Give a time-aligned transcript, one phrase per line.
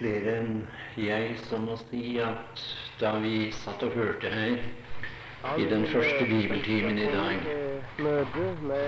[0.00, 0.60] flere enn
[0.96, 2.60] jeg som må si at
[3.00, 7.44] da vi satt og hørte her i den første bibeltimen i dag,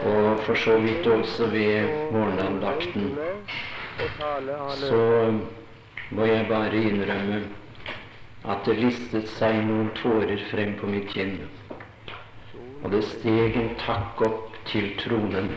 [0.09, 3.13] og for så vidt også ved morgenandakten,
[4.81, 5.03] så
[6.11, 7.43] må jeg bare innrømme
[8.45, 11.39] at det listet seg noen tårer frem på mitt kinn.
[12.83, 15.53] Og det steg en takk opp til tronen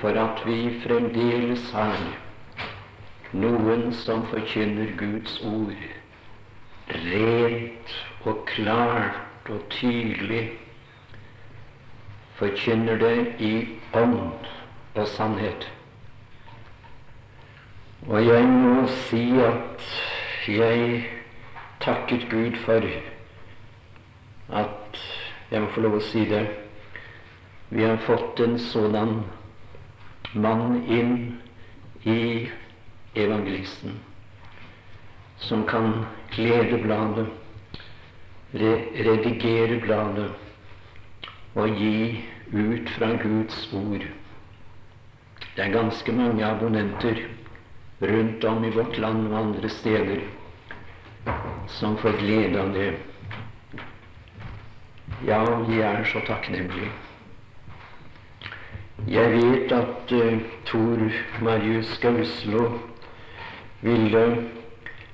[0.00, 2.23] for at vi fremdeles har
[3.34, 5.74] noen som forkynner Guds ord
[6.88, 10.52] rent og klart og tydelig,
[12.38, 13.54] forkynner det i
[13.94, 14.48] ånd
[14.94, 15.68] og sannhet.
[18.08, 19.84] Og jeg må si at
[20.48, 21.04] jeg
[21.80, 22.88] takket Gud for
[24.52, 25.00] at
[25.50, 26.44] jeg må få lov å si det.
[27.70, 29.22] Vi har fått en sådan
[30.34, 31.16] mann inn
[32.04, 32.50] i
[33.14, 33.98] evangelisten,
[35.36, 37.26] som kan glede bladet,
[38.54, 38.74] re
[39.06, 40.30] redigere bladet
[41.54, 44.06] og gi ut fra Guds ord.
[45.56, 47.26] Det er ganske mange abonnenter
[48.02, 50.20] rundt om i vårt land og andre steder
[51.68, 52.92] som får glede av det.
[55.26, 56.90] Ja, vi er så takknemlige.
[59.08, 61.00] Jeg vet at uh, Tor
[61.42, 62.68] Marius Gauslo
[63.84, 64.24] ville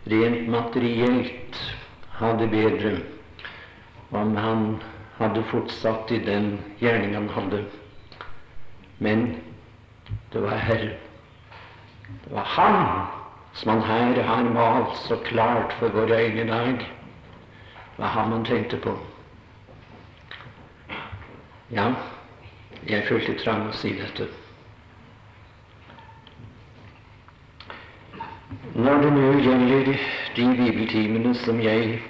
[0.06, 1.60] rent materielt
[2.20, 2.96] ha det bedre
[4.10, 4.66] om han
[5.18, 7.64] hadde fortsatt i den gjerning han hadde.
[8.98, 9.24] Men
[10.32, 10.98] det var Herren.
[12.24, 13.06] Det var Han
[13.52, 16.78] som han her har malt så klart for våre øyne i dag.
[17.96, 18.98] Det var ham han tenkte på.
[21.70, 21.92] Ja,
[22.86, 24.26] jeg følte trang å si dette.
[28.90, 29.88] Når det nå gjelder
[30.34, 32.00] de bibeltimene som jeg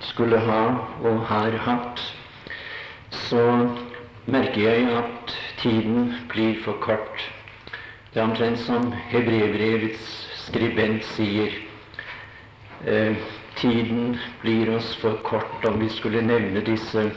[0.00, 0.60] skulle ha
[1.04, 2.00] og har hatt,
[3.12, 3.42] så
[4.24, 7.26] merker jeg at tiden blir for kort.
[8.14, 10.08] Det er omtrent som hebreerbrevets
[10.46, 11.52] skribent sier.
[12.86, 13.20] Eh,
[13.60, 17.10] tiden blir oss for kort om vi skulle nevne disse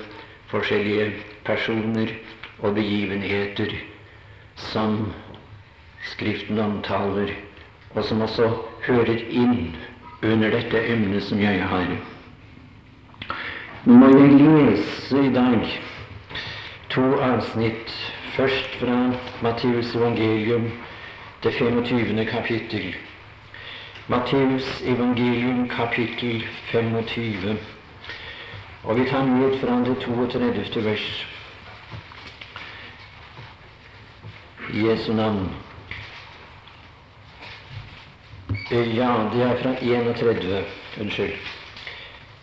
[0.51, 1.13] forskjellige
[1.47, 2.17] personer
[2.59, 3.79] og begivenheter
[4.59, 5.05] som
[6.05, 7.31] Skriften omtaler
[7.95, 9.75] og som også hører inn
[10.23, 11.95] under dette emnet som jeg har.
[13.85, 15.65] Nå må jeg lese i dag
[16.89, 17.91] to avsnitt.
[18.35, 20.71] Først fra Matteus evangelium,
[21.43, 22.25] det 25.
[22.25, 22.95] kapittel.
[24.07, 27.57] Matteus evangelium, kapittel 25.
[28.83, 30.85] Og vi tar ned fra det 32.
[30.85, 31.27] vers.
[34.73, 35.64] I Jesu navn.
[38.69, 40.63] Ja, det er fra 31.
[41.01, 41.31] Unnskyld.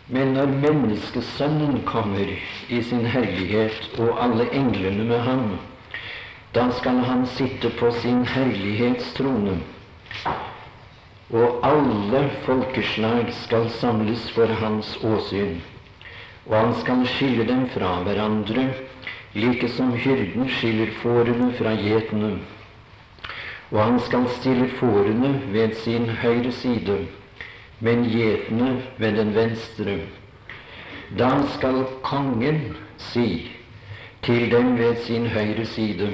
[0.07, 2.27] Men når Menneskesønnen kommer
[2.69, 5.45] i sin herlighet og alle englene med ham,
[6.55, 9.55] da skal han sitte på sin herlighetstrone,
[11.31, 15.61] og alle folkeslag skal samles for hans åsyn,
[16.45, 18.67] og han skal skille dem fra hverandre,
[19.33, 22.35] like som hyrden skiller fårene fra gjetene
[23.71, 26.97] og han skal stille fårene ved sin høyre side,
[27.79, 29.97] men gjetene ved den venstre.
[31.19, 33.51] Da skal kongen si
[34.23, 36.11] til dem ved sin høyre side,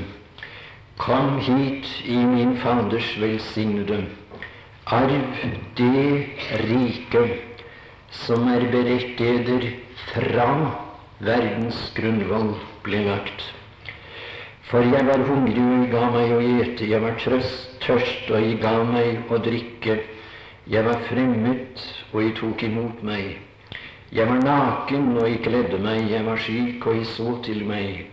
[0.99, 4.01] Kom hit i min Faders velsignede,
[4.85, 5.21] arv
[5.77, 6.25] det
[6.59, 7.21] rike
[8.11, 9.21] som er beredt
[10.09, 10.49] fra
[11.19, 12.51] verdens grunnvoll
[12.83, 13.58] ble lagt.
[14.69, 16.85] For jeg var hungrig, og I ga meg å ete.
[16.85, 19.95] Jeg var trøst, tørst, og I ga meg å drikke.
[20.69, 21.81] Jeg var fremmed,
[22.13, 23.39] og I tok imot meg.
[24.13, 26.03] Jeg var naken, og I kledde meg.
[26.11, 28.03] Jeg var syk, og I så til meg.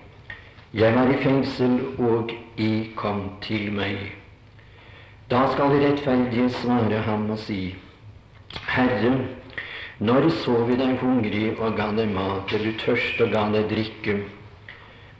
[0.72, 4.16] Jeg var i fengsel, og I kom til meg.
[5.28, 7.74] Da skal de rettferdige svare ham og si,
[8.70, 9.12] Herre,
[9.98, 14.18] når så vi deg hungrig og ga deg mat, eller tørst og ga deg drikke?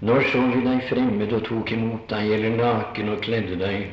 [0.01, 3.87] Når så vi deg fremmed og tok imot deg, eller naken og kledde deg?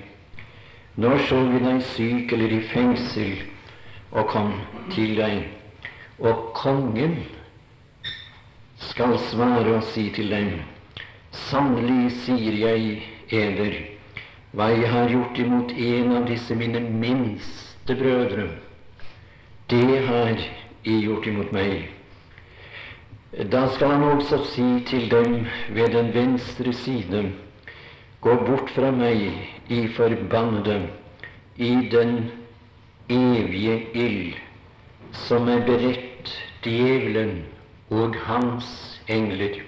[0.99, 3.37] Når så vi deg syk eller i fengsel
[4.11, 4.51] og kom
[4.91, 5.45] til deg?
[6.19, 7.15] Og kongen
[8.83, 10.51] skal svare og si til dem,
[11.47, 12.99] sannelig sier jeg
[13.31, 13.79] eder,
[14.51, 18.51] hva jeg har gjort imot en av disse mine minste brødre,
[19.71, 21.92] det har jeg gjort imot meg.
[23.33, 27.31] Da skal han også si til dem ved den venstre side,
[28.21, 29.25] gå bort fra meg,
[29.69, 30.81] I forbannede,
[31.57, 32.31] i den
[33.09, 34.35] evige ild
[35.13, 36.29] som er beredt
[36.63, 37.43] djevelen
[37.89, 39.61] og hans engler.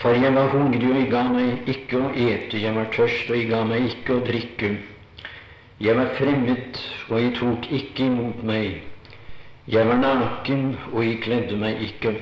[0.00, 3.36] For jeg var hungrig, og jeg ga meg ikke å ete, jeg var tørst, og
[3.36, 4.70] jeg ga meg ikke å drikke.
[5.80, 8.89] Jeg var fremmed, og jeg tok ikke imot meg.
[9.68, 12.14] Jeg var naken, og jeg kledde meg ikke.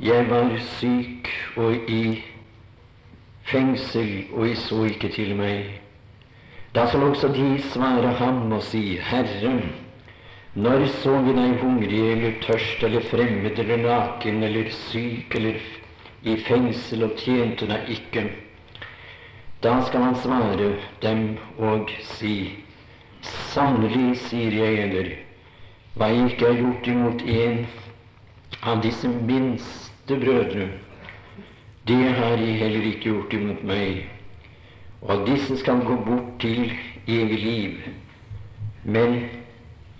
[0.00, 2.22] Jeg var syk og i
[3.48, 5.80] fengsel, og jeg så ikke til meg.
[6.74, 9.54] Da skal også de svare ham og si, Herre,
[10.54, 15.56] når så vi deg hungrig eller tørst eller fremmed eller naken eller syk eller
[16.22, 18.26] i fengsel og tjente deg ikke?
[19.64, 22.62] Da skal han svare dem og si,
[23.24, 25.14] Sannelig sier jeg eder,
[25.96, 27.62] hva jeg ikke har gjort imot en
[28.62, 30.68] av disse minste brødre,
[31.88, 34.02] det har jeg heller ikke gjort imot meg.
[35.00, 36.72] Og disse skal gå bort til
[37.06, 37.78] evig liv.
[38.84, 39.16] Men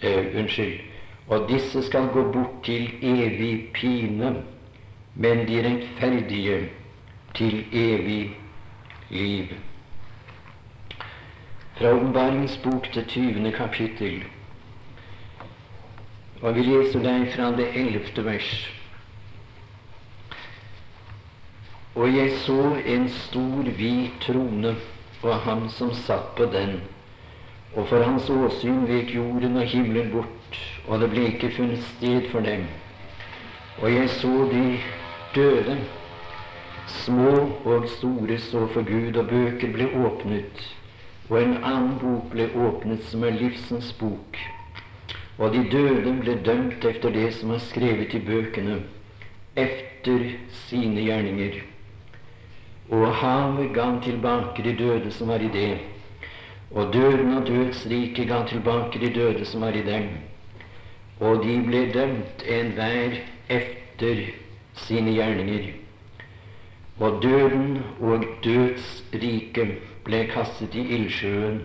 [0.03, 0.81] eh, Unnskyld.
[1.29, 4.35] Og disse skal gå bort til evig pine,
[5.15, 6.69] men de rettferdige
[7.35, 8.37] til evig
[9.11, 9.47] liv.
[11.75, 13.53] Fra Åpenbaringens bok til 20.
[13.53, 14.25] kapittel.
[16.43, 18.51] Og vi leser deg fra det ellevte vers.
[21.97, 24.75] Og jeg så en stor, hvit trone
[25.23, 26.81] og ham som satt på den.
[27.77, 32.29] Og for hans åsyn vek jorden og himmelen bort, og det ble ikke funnet sted
[32.33, 32.67] for dem.
[33.81, 34.65] Og jeg så de
[35.35, 35.79] døde,
[36.87, 37.33] små
[37.65, 40.69] og store, så for Gud, og bøker ble åpnet.
[41.29, 44.39] Og en annen bok ble åpnet, som er livsens bok.
[45.39, 48.79] Og de døde ble dømt efter det som er skrevet i bøkene,
[49.57, 51.59] efter sine gjerninger.
[52.91, 55.79] Og havet ga tilbake de døde som var i det.
[56.71, 60.09] Og døden og dødsriket ga tilbake de døde som var i dem.
[61.21, 63.19] Og de ble dømt enhver
[63.49, 64.23] efter
[64.75, 65.73] sine gjerninger.
[67.01, 71.61] Og døden og dødsriket ble kastet i ildsjøen.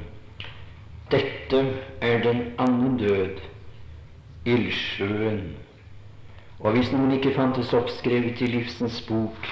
[1.11, 1.65] Dette
[2.01, 3.39] er den annen død,
[4.45, 5.41] ildsjøen.
[6.59, 9.49] Og hvis noen ikke fantes oppskrevet i livsens bok,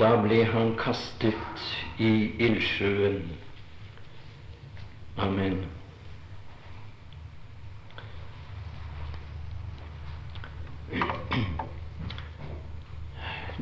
[0.00, 1.64] da ble han kastet
[1.98, 2.12] i
[2.48, 3.22] ildsjøen.
[5.16, 5.62] Amen.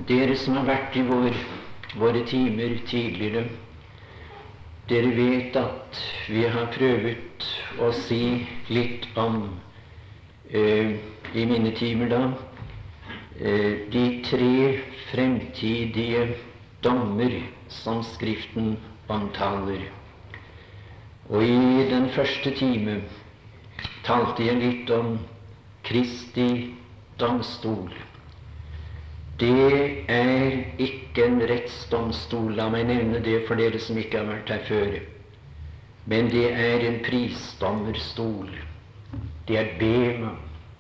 [0.09, 1.37] Dere som har vært i vår,
[1.97, 3.45] våre timer tidligere,
[4.91, 7.47] dere vet at vi har prøvd
[7.81, 8.25] å si
[8.75, 9.47] litt om
[10.53, 12.25] i mine timer da
[13.41, 14.79] Eh, de tre
[15.11, 16.37] fremtidige
[16.83, 18.77] dommer som Skriften
[19.09, 19.91] omtaler.
[21.29, 23.01] Og i den første time
[24.07, 25.17] talte jeg litt om
[25.83, 26.77] Kristi
[27.19, 27.91] domstol.
[29.41, 34.55] Det er ikke en rettsdomstol, la meg nevne det for dere som ikke har vært
[34.55, 34.95] her før.
[36.07, 38.55] Men det er en prisdommerstol.
[39.49, 40.31] Det er Bema.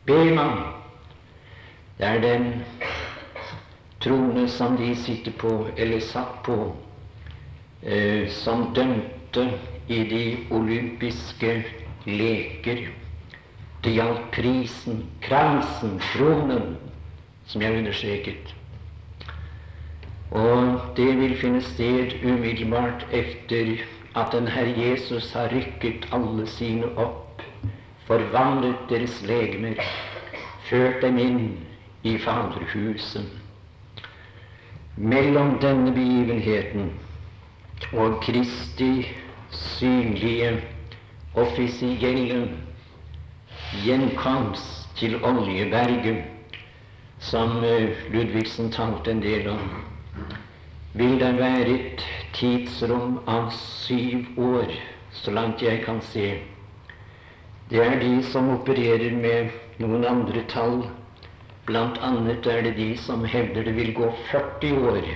[0.07, 0.49] Bema
[1.99, 2.65] det er den
[4.01, 6.77] trone som de sitter på, eller satt på,
[7.83, 9.45] eh, som dømte
[9.89, 11.65] i de olympiske
[12.07, 12.89] leker.
[13.85, 16.77] Det gjaldt prisen, kransen, kronen,
[17.47, 18.55] som jeg understreket.
[20.31, 23.77] Og det vil finne sted umiddelbart etter
[24.17, 27.24] at den Herre Jesus har rykket alle sine opp,
[28.07, 29.81] forvandlet deres legemer,
[30.69, 31.41] ført dem inn
[32.05, 33.27] i Faderhuset.
[34.97, 36.93] Mellom denne begivenheten
[37.93, 39.09] og Kristi
[39.51, 40.61] synlige,
[41.35, 42.49] offisielle
[43.83, 46.23] gjenkomst til Oljeberget,
[47.19, 49.71] som eh, Ludvigsen talte en del om,
[50.95, 52.05] vil det være et
[52.37, 54.71] tidsrom av syv år,
[55.11, 56.37] så langt jeg kan se.
[57.71, 60.83] Det er de som opererer med noen andre tall
[61.65, 65.07] Blant annet er det de som hevder det vil gå 40 år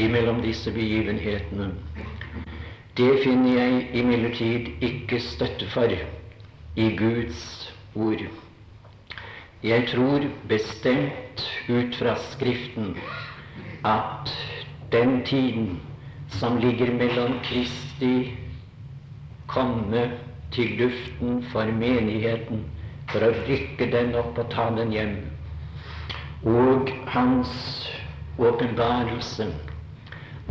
[0.00, 1.66] imellom disse begivenhetene.
[2.96, 7.42] Det finner jeg imidlertid ikke støtte for i Guds
[7.94, 8.24] ord.
[9.62, 12.96] Jeg tror bestemt ut fra Skriften
[13.84, 14.32] at
[14.92, 15.80] den tiden
[16.32, 18.38] som ligger mellom Kristi
[19.46, 20.08] komme
[20.52, 22.64] til luften for menigheten,
[23.10, 25.16] for å rykke den opp og ta den hjem,
[26.48, 27.52] og hans
[28.38, 29.46] åpenbarelse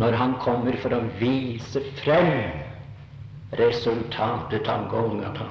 [0.01, 2.31] når han kommer for å vise frem
[3.59, 5.49] resultatet av Golgata.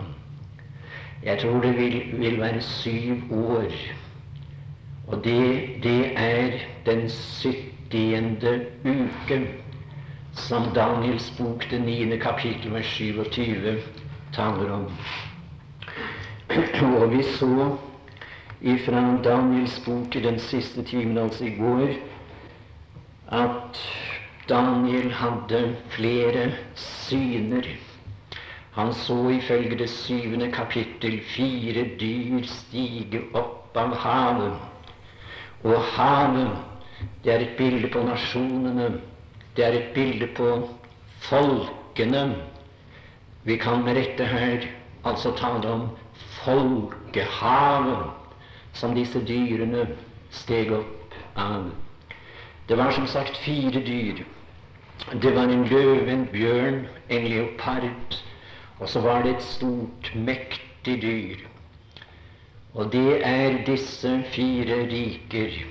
[1.22, 3.74] Jeg tror det vil, vil være syv år.
[5.10, 8.54] Og det, det er den syttiende
[8.84, 9.42] uke
[10.32, 13.76] som Daniels bok, det niende kapittel, vers 27,
[14.32, 14.86] taler om.
[16.50, 17.76] Og vi så
[18.60, 21.94] ifra Daniels bok i den siste timen, altså i går,
[23.30, 23.78] at
[24.48, 27.66] Daniel hadde flere syner.
[28.72, 34.52] Han så ifølge det syvende kapittel fire dyr stige opp av havet.
[35.64, 36.50] Og havet,
[37.24, 38.92] det er et bilde på nasjonene.
[39.56, 40.68] Det er et bilde på
[41.20, 42.24] folkene.
[43.44, 44.66] Vi kan med rette her
[45.04, 48.10] altså tale om folkehavet
[48.72, 49.86] som disse dyrene
[50.30, 51.70] steg opp av.
[52.68, 54.24] Det var som sagt fire dyr.
[55.22, 58.18] Det var en løve, en bjørn, en leopard,
[58.78, 61.46] og så var det et stort, mektig dyr.
[62.74, 65.64] Og det er disse fire riker.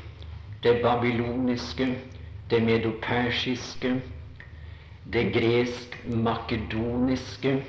[0.64, 1.88] Det babyloniske,
[2.50, 4.02] det medopersiske,
[5.14, 7.64] det gresk-makedoniske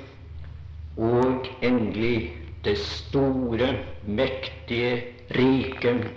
[0.97, 2.33] og endelig
[2.65, 6.07] det store, mektige riket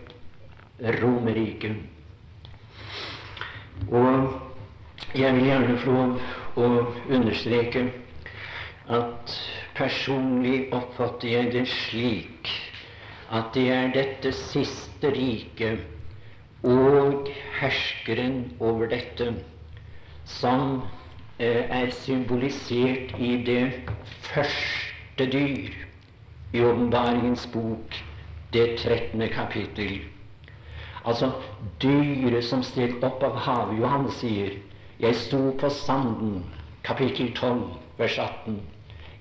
[1.00, 1.76] Romerriket.
[3.88, 4.32] Og
[5.14, 6.20] jeg vil gjerne få lov
[6.60, 7.86] å understreke
[8.92, 9.32] at
[9.78, 12.50] personlig oppfatter jeg det slik
[13.34, 15.78] at det er dette siste riket
[16.68, 19.26] og herskeren over dette
[20.28, 20.82] som
[21.38, 23.72] er symbolisert i det
[24.20, 25.74] første dyr
[26.52, 28.04] i Åpenbaringens bok,
[28.52, 30.00] det trettende kapittel.
[31.04, 31.32] Altså
[31.82, 33.78] dyret som steg opp av havet.
[33.80, 34.50] Johan sier
[35.00, 36.44] 'Jeg sto på sanden',
[36.84, 37.62] kapittel 12,
[37.98, 38.60] vers 18.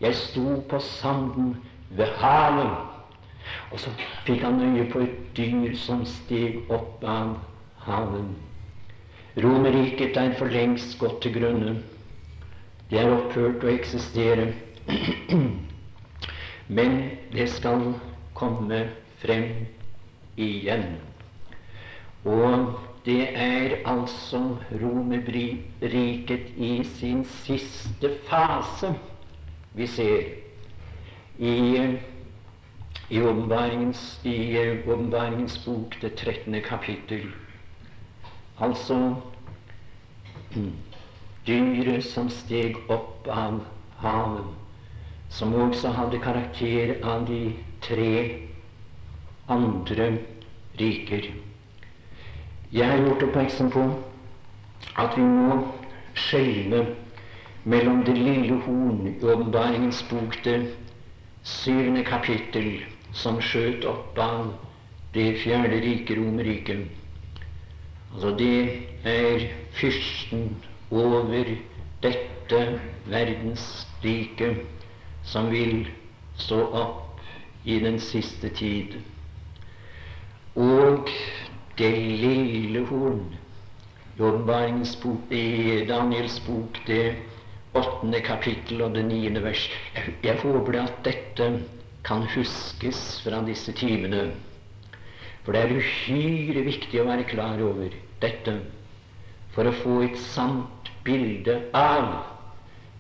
[0.02, 1.58] Jeg sto på sanden
[1.90, 2.78] ved havet.
[3.72, 3.90] Og så
[4.26, 7.38] fikk han øye på et dyr som steg opp av
[7.78, 8.26] havet.
[9.38, 11.76] Romerriket er for lengst gått til grunne.
[12.94, 14.52] Det er opphørt å eksistere.
[16.78, 17.00] Men
[17.34, 17.88] det skal
[18.38, 18.84] komme
[19.18, 19.48] frem
[20.38, 21.00] igjen.
[22.30, 22.76] Og
[23.08, 24.44] det er altså
[24.78, 28.94] Romerriket i sin siste fase
[29.74, 30.30] vi ser
[31.42, 31.58] i
[33.10, 36.62] i åpenbaringens, i åpenbaringens bok, det 13.
[36.62, 37.28] kapittel.
[38.60, 39.16] Altså
[41.46, 43.60] dyret som steg opp av
[44.04, 44.50] havet,
[45.30, 48.14] som også hadde karakter av de tre
[49.52, 50.10] andre
[50.80, 51.32] riker.
[52.74, 53.84] Jeg har gjort oppmerksom på
[54.98, 55.60] at vi må
[56.18, 56.86] skjelne
[57.64, 60.58] mellom det lille horn i åpenbaringens bok, det
[61.44, 62.84] syvende kapittel,
[63.14, 64.54] som skjøt opp av
[65.14, 66.88] det fjerde riket, Romerriket.
[68.14, 68.56] Altså det
[69.06, 70.54] er fyrsten
[70.94, 71.56] over
[72.04, 72.62] dette
[73.10, 74.64] verdensriket
[75.26, 75.88] som vil
[76.38, 77.22] stå opp
[77.66, 79.00] i den siste tid.
[80.60, 81.10] Og
[81.80, 83.24] det lille horn
[84.20, 87.16] åpenbaringens bok, i Daniels bok, det
[87.74, 89.64] åttende kapittel og det niende vers.
[90.24, 91.48] Jeg håper at dette
[92.06, 94.28] kan huskes fra disse timene.
[95.44, 98.60] For det er uhyre viktig å være klar over dette
[99.56, 100.70] for å få et sant
[101.04, 102.08] bilde av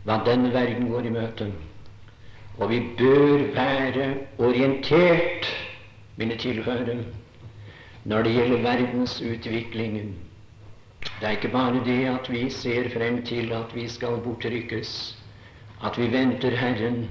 [0.03, 1.47] hva denne verden går i møte.
[2.59, 5.47] Og vi bør være orientert,
[6.17, 6.99] mine tilhørere,
[8.05, 10.13] når det gjelder verdensutviklingen.
[11.19, 15.17] Det er ikke bare det at vi ser frem til at vi skal bortrykkes,
[15.83, 17.09] at vi venter Herren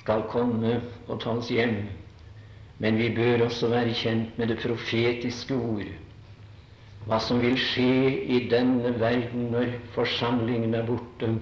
[0.00, 1.76] skal komme og ta oss hjem.
[2.78, 5.90] Men vi bør også være kjent med det profetiske ord.
[7.04, 11.34] Hva som vil skje i denne verden når forsamlingen er borte.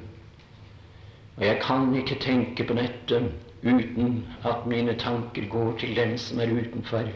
[1.36, 3.20] Og jeg kan ikke tenke på dette
[3.62, 7.06] uten at mine tanker går til dem som er utenfor.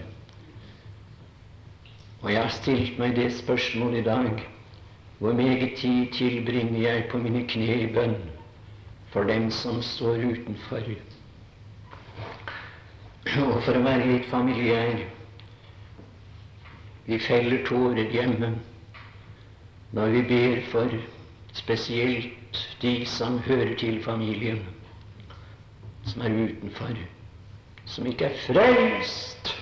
[2.22, 4.46] Og jeg har stilt meg det spørsmålet i dag
[5.18, 8.16] hvor meget tid tilbringer jeg på mine kne i bønn
[9.10, 10.86] for dem som står utenfor?
[13.36, 15.00] Og for å være litt familiær
[17.06, 18.54] vi feller tårer hjemme
[19.96, 20.96] når vi ber for
[21.56, 22.32] spesielt
[22.82, 24.58] de som hører til familien,
[26.06, 26.98] som er utenfor,
[27.84, 29.54] som ikke er frelst.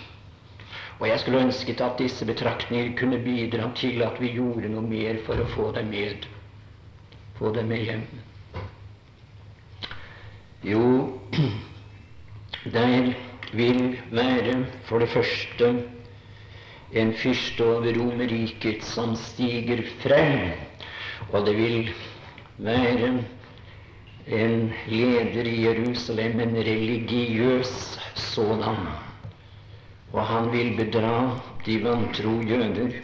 [0.99, 5.19] Og jeg skulle ønsket at disse betraktninger kunne bidra til at vi gjorde noe mer
[5.27, 6.29] for å få dem med,
[7.39, 8.05] få dem med hjem.
[10.65, 10.85] Jo,
[12.77, 13.13] der
[13.53, 15.75] vil være for det første
[16.95, 20.53] en fyrste over Romerriket som stiger frem,
[21.33, 21.91] og det vil
[22.59, 23.25] være
[24.27, 28.87] en leder i Jerusalem, en religiøs sådan.
[30.13, 33.01] Og han vil bedra de vantro jøder.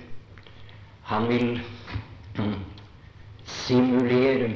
[1.02, 1.60] Han vil
[2.38, 2.54] mm,
[3.44, 4.50] simulere,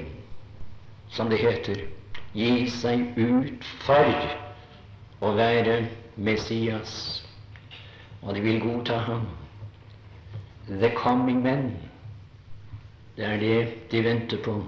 [1.11, 1.83] som det heter,
[2.35, 4.15] gi seg ut for
[5.21, 5.85] å være
[6.17, 7.24] Messias.
[8.25, 9.27] Og de vil godta ham.
[10.69, 11.77] The coming men.
[13.17, 14.65] Det er det de venter på.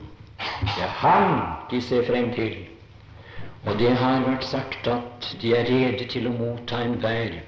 [0.63, 2.57] Det er han de ser frem til.
[3.67, 7.41] Og det har vært sagt at de er rede til å motta enhver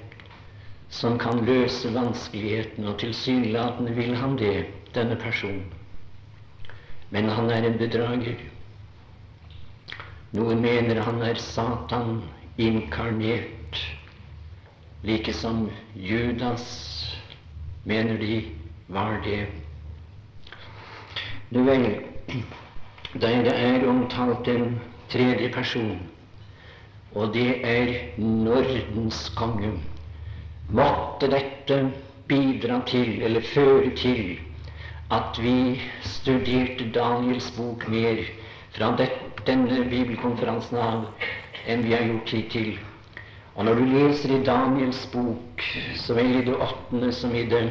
[0.89, 5.67] som kan løse vanskelighetene, og tilsynelatende vil han det, denne personen.
[7.09, 8.41] Men han er en bedrager.
[10.33, 12.23] Noen mener han er Satan
[12.57, 13.53] inkarnert,
[15.03, 17.15] like som Judas
[17.83, 18.43] mener de
[18.87, 19.47] var det.
[21.49, 22.03] Du vel,
[23.13, 24.79] der det er omtalt en
[25.09, 25.99] tredje person,
[27.15, 29.71] og det er Nordens konge.
[30.69, 31.91] Måtte dette
[32.27, 34.39] bidra til, eller føre til,
[35.11, 38.21] at vi studerte Daniels bok mer
[38.71, 38.91] fra
[39.47, 41.07] denne bibelkonferansen av
[41.65, 42.88] enn vi har gjort hittil.
[43.59, 45.63] Og når du leser i Daniels bok,
[45.99, 47.65] så vel i det åttende som i det,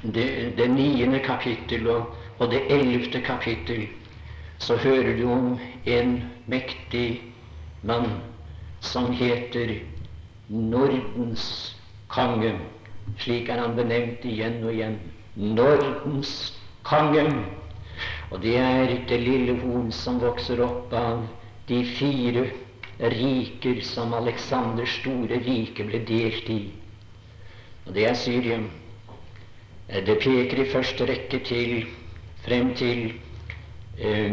[0.00, 0.24] det,
[0.56, 3.84] det niende kapittel og, og det ellevte kapittel,
[4.56, 6.16] så hører du om en
[6.48, 7.20] mektig
[7.84, 8.08] mann
[8.80, 9.76] som heter
[10.48, 11.76] Nordens
[12.08, 12.56] konge.
[13.20, 14.96] Slik er han benevnt igjen og igjen.
[15.36, 16.54] Nordens
[16.88, 17.28] konge.
[18.30, 21.26] Og det er det lille horn som vokser opp av
[21.68, 22.48] de fire
[22.98, 26.60] riker som Aleksanders store rike ble delt i.
[27.86, 28.70] Og det er Syrien.
[29.86, 31.86] Det peker i første rekke til
[32.46, 33.12] frem til
[33.98, 34.32] eh,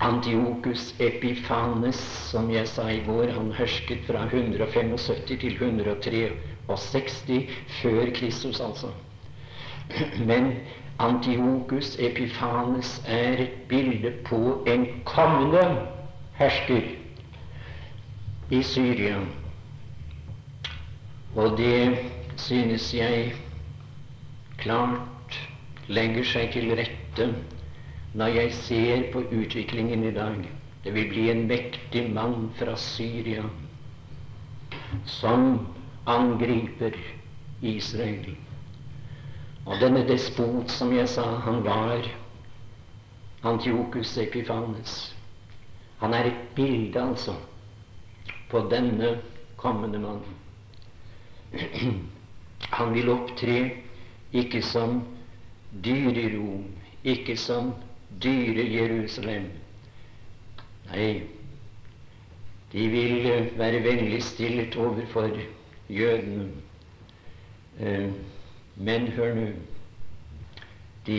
[0.00, 1.96] Antiokus Epifanes,
[2.30, 3.32] som jeg sa i går.
[3.32, 7.50] Han hersket fra 175 til 163
[7.80, 8.90] før Kristus, altså.
[10.28, 10.52] Men
[10.98, 15.64] Antiokus Epifanes er et bilde på en kommende
[16.38, 17.03] hersker
[18.50, 19.18] i Syria.
[21.34, 21.98] Og det
[22.36, 23.32] synes jeg
[24.58, 25.38] klart
[25.88, 27.28] legger seg til rette
[28.14, 30.38] når jeg ser på utviklingen i dag.
[30.84, 33.44] Det vil bli en mektig mann fra Syria
[35.08, 35.66] som
[36.06, 36.94] angriper
[37.62, 38.36] Israel.
[39.64, 42.04] Og denne despot, som jeg sa, han var
[43.44, 45.14] Antiokus Epifanes.
[45.98, 47.32] Han er et bilde, altså,
[48.54, 49.16] på denne
[49.58, 50.34] kommende mannen.
[52.78, 53.56] Han vil opptre
[54.32, 55.00] ikke som
[55.84, 56.68] dyre Rom,
[57.02, 57.72] ikke som
[58.22, 59.48] dyre Jerusalem.
[60.92, 61.08] Nei,
[62.72, 63.26] de vil
[63.58, 65.34] være vennligstilt overfor
[65.90, 66.46] jødene.
[67.80, 68.10] Eh,
[68.76, 69.48] men hør nå
[71.06, 71.18] De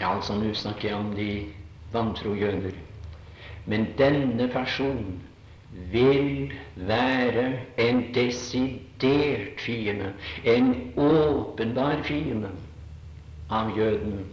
[0.00, 1.46] Ja, altså, nå snakker jeg om de
[1.92, 2.72] vantro jøder.
[3.66, 5.25] Men denne personen
[5.92, 10.12] vil være en desidert fiende,
[10.44, 12.50] en åpenbar fiende
[13.50, 14.24] av jødene.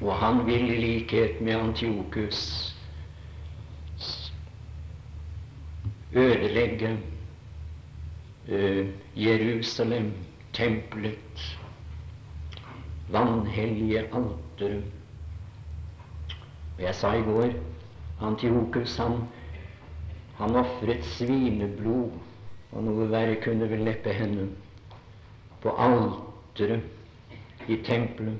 [0.00, 2.72] Og han vil i likhet med Antiokus
[6.12, 6.98] ødelegge
[8.48, 10.12] uh, Jerusalem
[10.52, 11.58] tempelet,
[13.08, 14.84] vanhellige alteret.
[16.78, 17.52] Jeg sa i går
[18.20, 19.12] Antiokus han,
[20.38, 22.10] han ofret svineblod,
[22.72, 24.50] og noe verre kunne vel neppe hende,
[25.62, 28.36] på alteret i tempelet.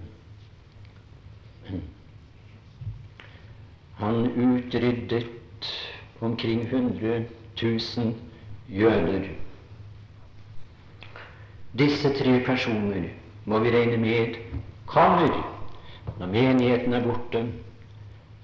[3.96, 5.72] Han utryddet
[6.20, 7.24] omkring 100
[7.62, 8.14] 000
[8.68, 9.28] jøder.
[11.78, 13.09] Disse tre personer
[13.44, 14.37] må vi regne med
[14.87, 15.32] kommer
[16.18, 17.46] når menigheten er borte.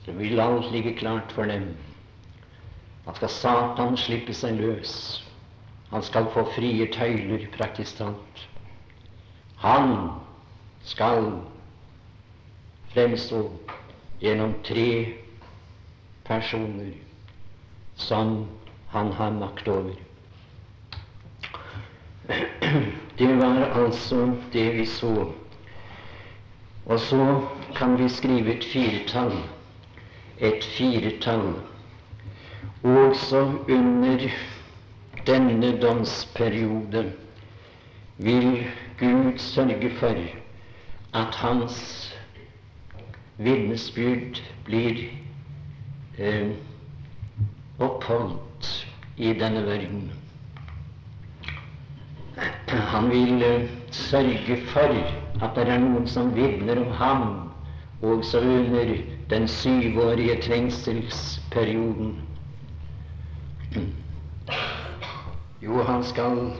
[0.04, 1.68] Så vil alt ligge klart for dem.
[3.06, 5.22] Da skal Satan slippe seg løs.
[5.90, 8.46] Han skal få frie tøyler, praktisk talt.
[9.62, 10.10] Han
[10.84, 11.32] skal
[12.94, 13.42] fremstå
[14.22, 14.88] gjennom tre
[16.24, 16.94] personer
[17.96, 18.46] som
[18.94, 19.94] han har makt over.
[23.18, 25.32] Det var altså det vi så.
[26.86, 27.40] Og så
[27.76, 29.36] kan vi skrive et firetall.
[30.38, 31.54] et firetall.
[32.82, 34.18] Også under
[35.26, 37.12] denne domsperiode
[38.18, 38.66] vil
[38.98, 40.14] Gud sørge for
[41.14, 41.76] at hans
[43.38, 44.98] vitnesbyrd blir
[46.18, 46.50] eh,
[47.78, 50.12] oppholdt i denne verden.
[52.66, 54.98] Han vil eh, sørge for
[55.42, 57.24] at det er noen som vitner om ham,
[58.02, 58.96] også under
[59.30, 62.31] den syvårige trengselsperioden.
[65.62, 66.52] Jo, han skal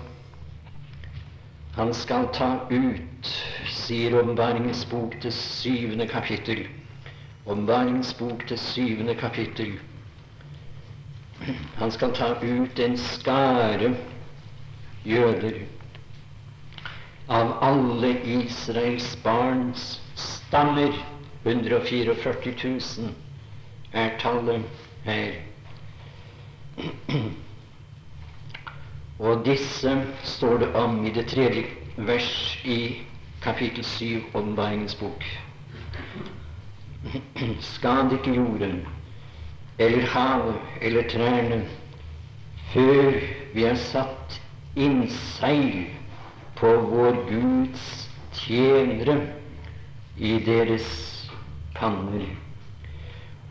[1.74, 3.28] han skal ta ut,
[3.72, 6.66] sier Åpenbaringens bok til syvende kapittel.
[7.46, 9.78] Åpenbaringens bok til syvende kapittel.
[11.76, 13.94] Han skal ta ut en skare
[15.04, 15.62] jøder
[17.28, 20.92] av alle Israels barns stammer.
[21.42, 22.14] 144
[22.64, 23.08] 000
[23.92, 24.68] er tallet
[25.04, 25.51] her.
[29.18, 31.64] Og disse står det om i det tredje
[31.96, 33.02] vers i
[33.42, 35.24] kapittel 7 Åpenbaringens bok.
[37.60, 38.86] Skad ikke jorden
[39.78, 41.62] eller havet eller trærne
[42.72, 43.12] før
[43.54, 44.40] vi er satt
[44.76, 45.86] innseil
[46.56, 49.18] på vår Guds tjenere
[50.16, 50.88] i deres
[51.74, 52.24] panner.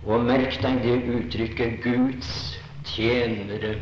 [0.05, 2.60] Og merk deg det uttrykket 'Guds
[2.93, 3.79] tjenere'.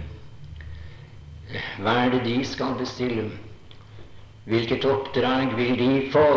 [1.80, 3.30] Hva er det de skal bestille?
[4.46, 6.28] Hvilket oppdrag vil de få,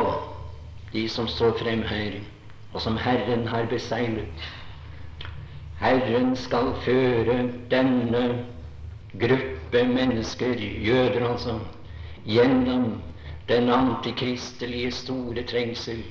[0.93, 2.19] de som står frem her,
[2.73, 4.49] og som Herren har beseilet?
[5.81, 7.39] Herren skal føre
[7.71, 8.45] denne
[9.21, 11.59] gruppe mennesker, jøder altså,
[12.27, 13.03] gjennom
[13.49, 16.05] den antikristelige store trengsel.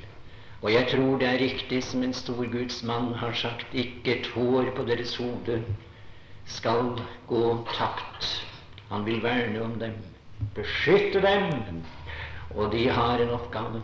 [0.61, 4.27] Og jeg tror det er riktig som en stor Guds mann har sagt, ikke et
[4.35, 5.63] hår på deres hode
[6.45, 8.45] skal gå tapt.
[8.89, 9.93] Han vil verne om dem,
[10.55, 11.83] beskytte dem,
[12.55, 13.81] og de har en oppgave,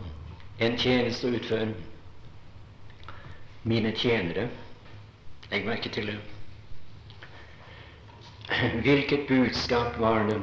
[0.60, 1.70] en tjeneste å utføre.
[3.68, 4.48] Mine tjenere,
[5.50, 6.18] legg merke til det.
[8.84, 10.38] Hvilket budskap var det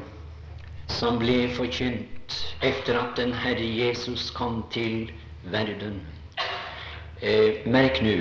[0.94, 5.10] som ble forkynt etter at den Herre Jesus kom til
[5.50, 6.02] verden?
[7.26, 8.12] Eh, merk nå,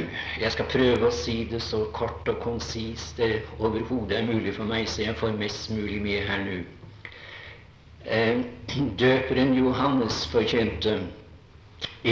[0.41, 4.65] jeg skal prøve å si det så kort og konsist det overhodet er mulig for
[4.65, 6.55] meg, så jeg får mest mulig med her nå.
[8.09, 8.41] Eh,
[9.03, 10.95] døperen Johannes forkynte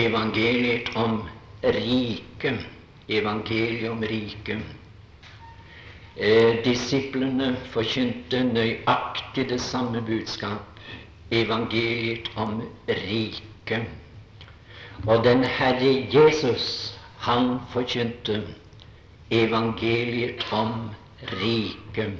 [0.03, 1.23] evangeliet om
[1.79, 2.69] riket.
[3.09, 4.61] Evangeliet om riket.
[6.21, 10.85] Eh, disiplene forkynte nøyaktig det samme budskap,
[11.33, 14.02] evangeliet om riket.
[15.07, 18.43] Og den Herre Jesus, han forkynte
[19.31, 20.73] evangeliet om
[21.23, 22.13] riket.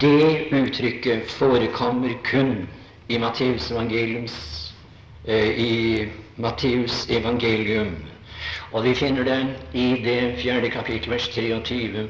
[0.00, 2.68] Det uttrykket forekommer kun
[3.08, 4.74] i Matteus evangeliums
[5.28, 6.04] eh, i
[6.36, 7.96] Matteus evangelium.
[8.72, 12.08] Og vi finner det i det fjerde kapittel, vers 23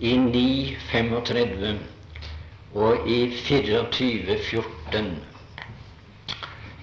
[0.00, 1.78] i 9, 35
[2.74, 5.18] og i 24, 14.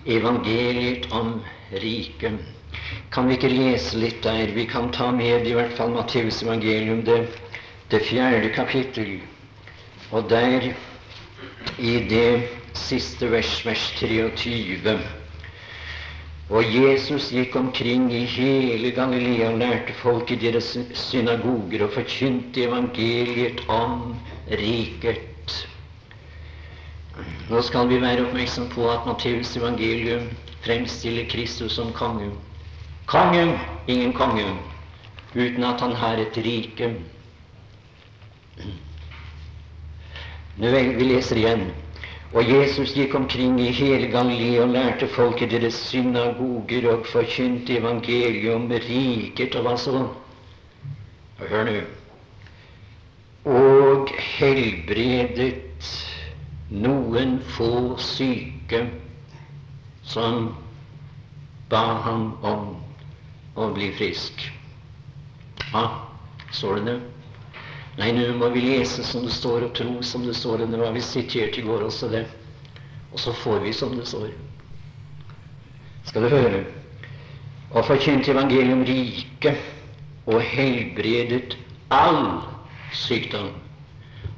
[0.05, 2.39] Evangeliet om riket.
[3.11, 4.53] Kan vi ikke lese litt der?
[4.55, 7.27] Vi kan ta med i hvert fall Matteus evangelium, det,
[7.91, 9.19] det fjerde kapittel.
[10.11, 10.71] Og der,
[11.79, 14.97] i det siste vers, vers 23
[16.47, 22.63] og Jesus gikk omkring i hele Galilea og lærte folk i deres synagoger og forkynte
[22.63, 24.13] evangeliet om
[24.47, 25.57] riket.
[27.49, 30.29] Nå skal vi være oppmerksom på at Matteus evangelium
[30.67, 32.31] fremstiller Kristus som kongen.
[33.05, 33.55] Kongen,
[33.87, 34.45] ingen konge,
[35.33, 36.91] uten at han har et rike.
[40.57, 41.69] Nå vi leser igjen.
[42.35, 48.51] Og Jesus gikk omkring i hele Galilea og lærte folket deres synagoger og forkynte evangeliet
[48.51, 50.01] om riket og hva så?
[51.39, 51.77] Hør nå.
[53.47, 55.93] Og helbredet
[56.67, 58.83] noen få syke
[60.07, 60.55] som
[61.69, 62.75] ba ham om
[63.55, 64.47] å bli frisk.
[65.73, 65.83] Ja,
[66.51, 66.97] står det det?
[67.97, 70.63] Nei, nå må vi lese som det står, og tro som det står.
[70.69, 72.27] Det var vi sitert i går også, det.
[73.11, 74.29] Og så får vi som det står.
[76.05, 76.61] Skal du høre?
[77.73, 79.57] Og forkynte evangeliet om riket
[80.27, 81.57] og helbredet
[81.91, 82.37] all
[82.95, 83.49] sykdom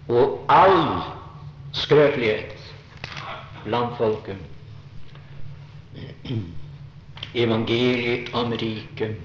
[0.10, 1.04] og all
[1.78, 2.56] skrøpelighet
[3.68, 4.49] blant folket.
[7.44, 9.16] Evangeliet om riket.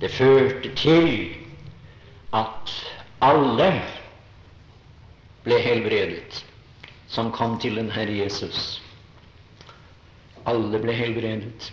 [0.00, 1.34] Det førte til
[2.34, 2.72] at
[3.22, 3.68] alle
[5.44, 6.44] ble helbredet
[7.12, 8.82] som kom til den Herre Jesus.
[10.46, 11.72] Alle ble helbredet.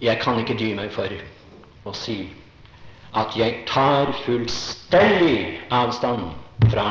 [0.00, 1.12] Jeg kan ikke dy meg for
[1.84, 2.24] å si
[3.14, 6.32] at jeg tar fullstendig avstand
[6.72, 6.88] fra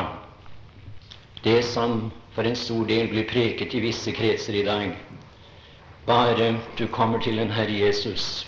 [1.43, 4.95] det som for en stor del blir preket i visse kretser i dag.
[6.07, 8.47] Bare du kommer til en Herre Jesus,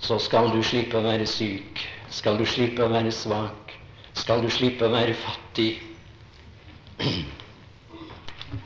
[0.00, 3.72] så skal du slippe å være syk, skal du slippe å være svak,
[4.18, 5.70] skal du slippe å være fattig.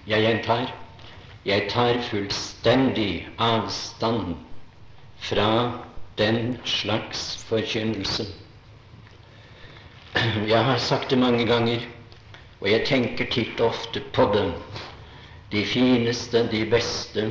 [0.07, 0.73] Jeg gjentar
[1.47, 4.33] jeg tar fullstendig avstand
[5.29, 5.51] fra
[6.19, 8.27] den slags forkynnelse.
[10.49, 11.85] Jeg har sagt det mange ganger,
[12.61, 14.53] og jeg tenker titt og ofte på dem.
[15.53, 17.29] De fineste, de beste,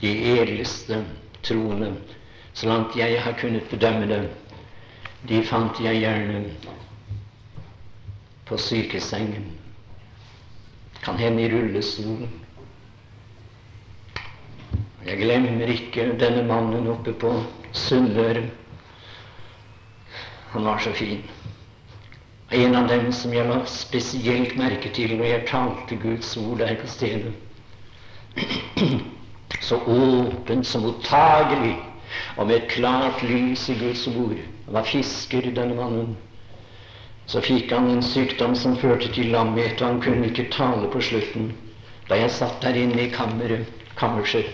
[0.00, 1.02] de edleste
[1.42, 1.92] troende,
[2.54, 4.28] så langt jeg har kunnet bedømme dem,
[5.28, 6.44] de fant jeg gjerne
[8.46, 9.50] på sykesengen.
[11.02, 12.30] Kan hende i rullestolen.
[15.06, 17.32] Jeg glemmer ikke denne mannen oppe på
[17.72, 18.46] Sunnmøre.
[20.52, 21.22] Han var så fin.
[22.50, 26.78] En av dem som jeg la spesielt merke til når jeg talte Guds ord der
[26.80, 27.34] på stedet.
[29.60, 31.74] Så åpen, så mottagelig,
[32.36, 34.38] og med et klart lys i Guds ord.
[34.64, 36.14] Han var fisker, denne mannen.
[37.26, 41.02] Så fikk han en sykdom som førte til lamhet, og han kunne ikke tale på
[41.04, 41.50] slutten.
[42.08, 44.48] Da jeg satt der inne i kammeret, kammerset,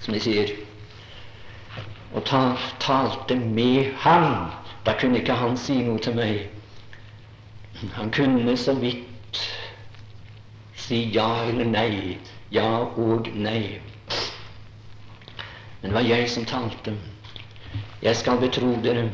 [0.00, 0.50] som de sier,
[2.14, 4.48] og ta, talte med ham.
[4.86, 6.46] Da kunne ikke han si noe til meg.
[7.94, 9.42] Han kunne så vidt
[10.74, 12.18] si ja eller nei.
[12.50, 13.78] Ja og nei.
[15.80, 16.94] Men det var jeg som talte.
[18.02, 19.10] Jeg skal betro dere.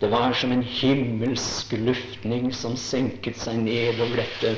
[0.00, 4.56] Det var som en himmelsk luftning som senket seg ned over dette,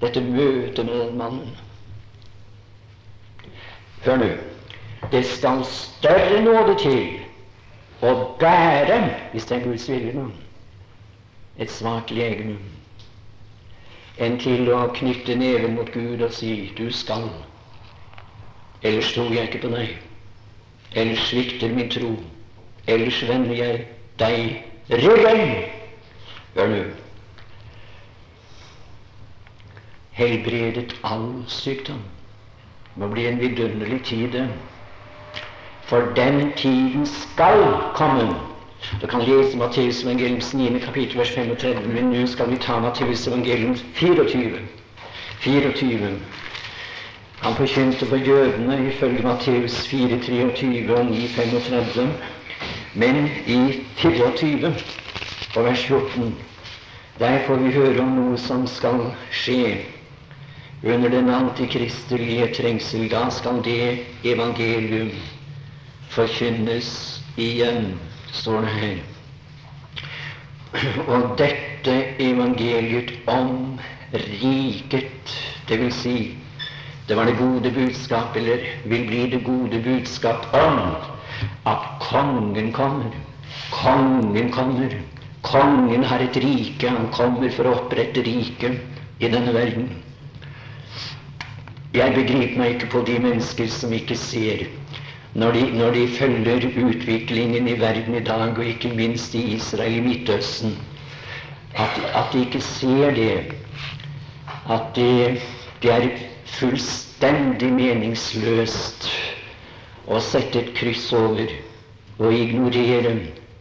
[0.00, 1.50] dette møtet med den mannen.
[4.06, 4.30] Hør nå.
[5.12, 7.02] Det skal større nåde til
[8.02, 8.98] å bære,
[9.34, 10.30] hvis det er Guds vilje, nå,
[11.58, 12.56] et svakt legeme,
[14.18, 17.30] enn til å knytte neven mot Gud og si 'du skal'.
[18.82, 19.98] Ellers tror jeg ikke på deg.
[20.92, 22.16] Ellers svikter min tro.
[22.86, 23.86] Ellers vender jeg
[24.18, 25.54] deg ryggen.
[26.54, 26.82] Hør nå.
[30.12, 32.02] Helbredet all sykdom.
[32.96, 34.48] Må bli en vidunderlig tid.
[35.82, 37.62] For den tiden skal
[37.94, 38.51] komme.
[39.00, 40.80] Du kan lese Matteus evangeliums 9.
[40.80, 44.58] kapittel vers 35, men nå skal vi ta Matteus evangelium 24.
[45.40, 46.10] 24.
[47.42, 52.06] Han forkynte for jødene ifølge Matteus 4,23 og 9,35.
[52.94, 54.74] Men i 24
[55.56, 56.34] og vers 14
[57.18, 59.76] der får vi høre om noe som skal skje
[60.82, 63.10] under den antikristelige trengsel.
[63.10, 65.10] Da skal det evangelium
[66.10, 66.88] forkynnes
[67.36, 67.92] igjen,
[68.32, 69.00] står det her.
[71.06, 73.78] Og dette evangeliet om
[74.12, 75.34] riket,
[75.68, 76.16] det vil si
[77.08, 80.78] det var det gode budskap, eller vil bli det gode budskap om
[81.66, 83.10] at kongen kommer.
[83.70, 84.94] Kongen kommer.
[85.42, 86.88] Kongen har et rike.
[86.88, 88.78] Han kommer for å opprette riket
[89.18, 89.90] i denne verden.
[91.92, 94.64] Jeg begriper meg ikke på de mennesker som ikke ser,
[95.34, 99.96] når de, når de følger utviklingen i verden i dag, og ikke minst i Israel,
[99.96, 100.76] i Midtøsten,
[101.74, 103.54] at, at de ikke ser det.
[104.70, 105.40] At det,
[105.82, 106.08] det er
[106.44, 109.08] fullstendig meningsløst
[110.06, 111.48] å sette et kryss over
[112.18, 113.14] og ignorere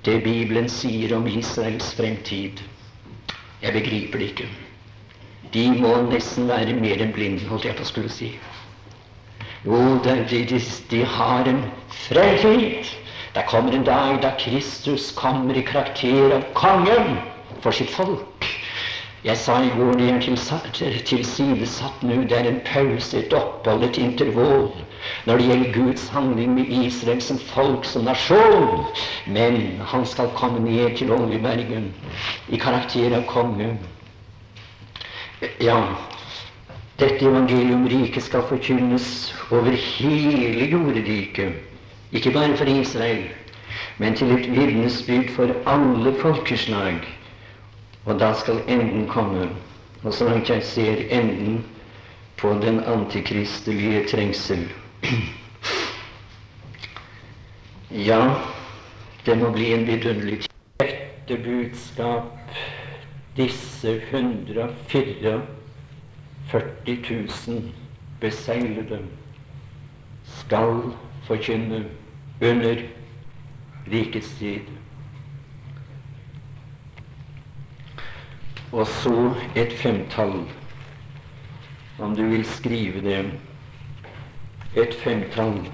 [0.06, 2.60] det Bibelen sier om Israels fremtid.
[3.62, 4.50] Jeg begriper det ikke.
[5.54, 8.32] De må nesten være mer enn blinde, holdt jeg på å skulle si.
[9.65, 12.86] Jo, de, de, de har en fremtid.
[13.36, 17.19] Det kommer en dag da Kristus kommer i karakter av kongen
[17.62, 18.47] for sitt folk.
[19.24, 22.24] Jeg sa i går det er tilsidesatt nå.
[22.26, 24.71] Det er en pause, et opphold, et intervall
[25.26, 28.82] når det gjelder Guds handling med Israel som folk, som nasjon.
[29.28, 29.62] Men
[29.93, 31.91] han skal komme ned til Oljebergen
[32.50, 33.76] i karakter av konge.
[35.62, 35.78] Ja,
[37.02, 41.54] dette evangelium riket skal forkynnes over hele jordriket,
[42.12, 43.24] ikke bare for Israel,
[43.98, 47.02] men til et vitnesbyrd for alle folkeslag.
[48.06, 49.50] Og da skal enden komme.
[50.04, 51.64] Og så langt jeg ser enden
[52.38, 54.70] på den antikristelige trengsel.
[57.92, 58.34] Ja,
[59.26, 60.42] det må bli en vidunderlig
[60.80, 62.24] Dette budskap,
[63.38, 64.02] disse
[66.52, 67.72] 144 000
[68.20, 69.00] beseglede
[70.24, 70.82] skal
[71.24, 71.86] forkynne
[72.42, 72.76] under
[73.92, 74.60] rikets tid.
[78.72, 80.34] Og så et femtall,
[82.00, 83.32] om du vil skrive det,
[84.76, 85.72] et femtall.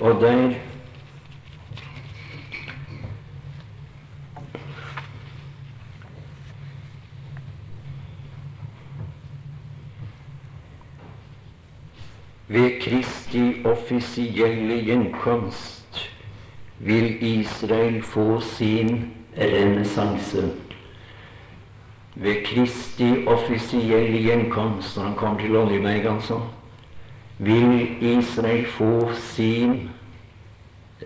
[0.00, 0.54] Og der
[12.48, 16.10] Ved Kristi offisielle gjenkomst
[16.78, 20.50] vil Israel få sin renessanse.
[22.14, 26.40] Ved Kristi offisielle gjenkomst, når han kommer til Oljeberg, altså,
[27.38, 29.90] vil Israel få sin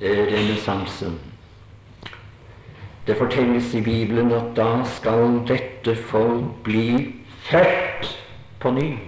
[0.02, 1.12] renessanse.
[3.06, 8.10] Det fortelles i Bibelen at da skal dette folk bli født
[8.60, 8.98] på ny.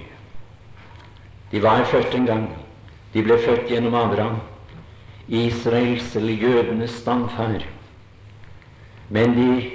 [1.50, 2.48] De var født en gang.
[3.14, 4.38] De ble født gjennom Abraham,
[5.28, 7.64] Israels eller jødenes stamfar.
[9.08, 9.70] Men de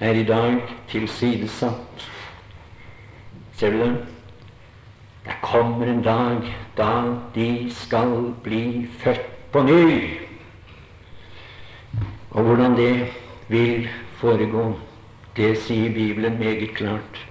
[0.00, 2.10] er i dag tilsidesatt.
[3.52, 3.96] Ser du dem?
[5.24, 6.90] Det kommer en dag da
[7.34, 10.18] de skal bli født på ny.
[12.30, 13.06] Og hvordan det
[13.48, 14.78] vil foregå,
[15.36, 17.26] det sier Bibelen meget klart.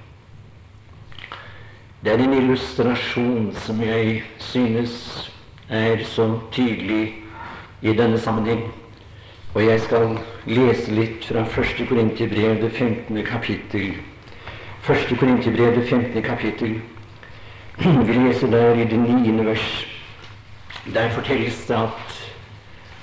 [2.03, 5.31] Det er en illustrasjon som jeg synes
[5.69, 7.15] er så tydelig
[7.81, 8.67] i denne sammenheng.
[9.55, 11.87] Og jeg skal lese litt fra 1.
[11.89, 13.23] Korinterbrev, det 15.
[13.25, 13.95] kapittel.
[14.85, 15.17] 1.
[15.19, 16.21] Korinterbrev, det 15.
[16.23, 16.75] kapittel.
[17.77, 19.45] Vi leser der i det 9.
[19.45, 19.87] vers.
[20.93, 22.21] Der fortelles det at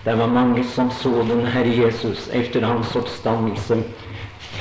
[0.05, 3.83] det var mange som så den Herre Jesus etter hans oppstandelse.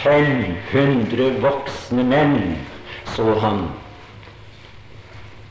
[0.01, 2.37] 500 voksne menn
[3.13, 3.65] så han.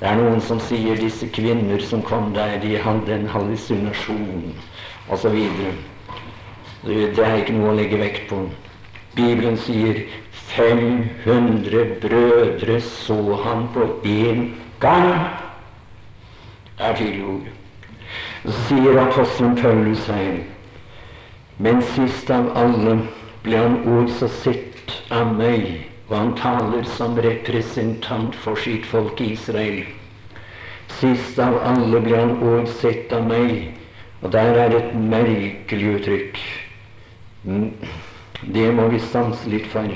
[0.02, 4.48] Det er noen som sier disse kvinner som kom der, de hadde en hallusinasjon
[5.14, 5.36] osv.
[6.82, 8.40] Det er ikke noe å legge vekt på.
[9.14, 10.00] Bibelen sier
[10.56, 14.42] 500 brødre så han på én
[14.82, 15.12] gang.
[16.80, 17.46] Det er tydelig ord.
[18.42, 20.42] Så sier apostelen Paulus her
[21.62, 22.98] Men sist av alle
[23.46, 29.87] ble han også sett av meg, og han taler som representant for sitt folk Israel.
[30.98, 33.72] Sist av alle ble han òg sett av meg,
[34.20, 36.37] og der er et merkelig uttrykk.
[38.42, 39.88] Det må vi stanse litt for.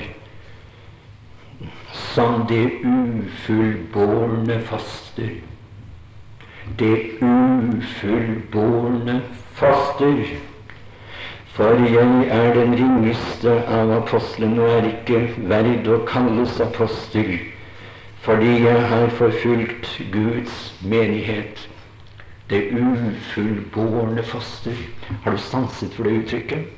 [2.15, 5.37] Som det ufullbårne faster.
[6.81, 9.21] Det ufullbårne
[9.61, 10.25] faster.
[11.57, 17.31] For jeg er den ringeste av apostlene og er ikke verd å kalles apostel,
[18.21, 21.63] fordi jeg har forfulgt Guds menighet.
[22.51, 24.77] Det ufullbårne foster.
[25.23, 26.69] Har du stanset for det uttrykket?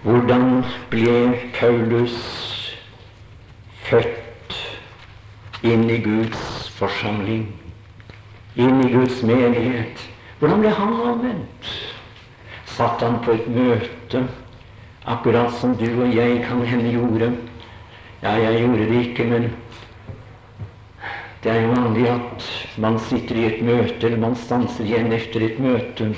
[0.00, 1.18] Hvordan ble
[1.60, 2.16] Paulus
[3.84, 4.58] født
[5.60, 7.46] inn i Guds forsamling,
[8.56, 10.08] inn i Guds menighet?
[10.44, 11.68] Hvordan ble han omvendt?
[12.68, 14.20] Satt han på et møte,
[15.08, 17.30] akkurat som du og jeg kan hende gjorde?
[18.20, 19.48] Ja, jeg gjorde det ikke, men
[21.40, 25.48] det er jo vanlig at man sitter i et møte, eller man stanser igjen etter
[25.48, 26.12] et møte.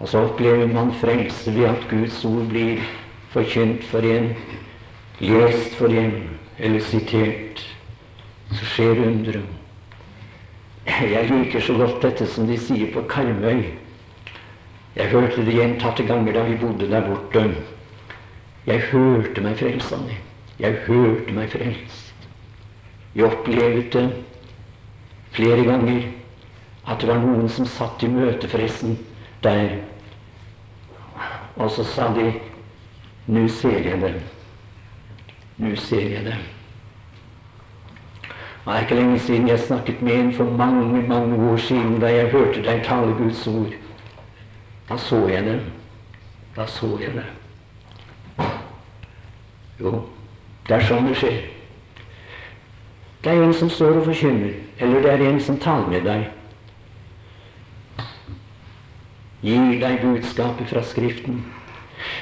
[0.00, 2.80] Og så opplever man frelse ved at Guds ord blir
[3.36, 4.32] forkynt for en,
[5.20, 6.22] lest for en,
[6.56, 7.66] eller sitert.
[8.56, 9.61] Så skjer underet.
[10.86, 13.62] Jeg liker så godt dette som de sier på Karmøy.
[14.96, 17.44] Jeg hørte det gjentatte ganger da vi bodde der borte.
[18.66, 20.18] Jeg hørte meg frelst, Anni.
[20.58, 22.12] Jeg hørte meg frelst.
[23.14, 24.08] Vi opplevde
[25.32, 26.02] flere ganger
[26.88, 28.98] at det var noen som satt i møte, forresten,
[29.42, 29.78] der
[31.56, 32.32] og så sa de
[33.26, 34.16] Nå ser jeg det.
[35.62, 36.34] Nå ser jeg det.
[38.64, 42.06] Det er ikke lenge siden jeg snakket med en for mange, mange år siden da
[42.14, 43.72] jeg hørte deg tale Guds ord.
[44.88, 45.60] Da så jeg det.
[46.56, 47.24] Da så jeg det.
[49.80, 50.04] Jo,
[50.68, 51.40] det er sånn det skjer.
[53.24, 56.30] Det er en som står og forkynner, eller det er en som taler med deg.
[59.42, 61.42] gir deg budskapet fra Skriften.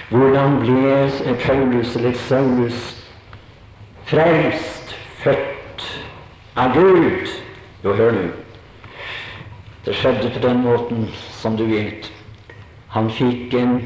[0.08, 2.96] Hvordan ble Paulus eller Saulus
[4.08, 5.59] frelst, født
[6.60, 7.28] av Gud?
[7.84, 8.26] Jo, hør nå.
[9.84, 12.10] Det skjedde på den måten, som du vet.
[12.92, 13.78] Han fikk en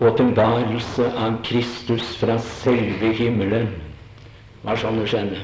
[0.00, 3.70] åpenbarelse av Kristus fra selve himmelen.
[4.64, 5.40] Hva sånn det skjedde.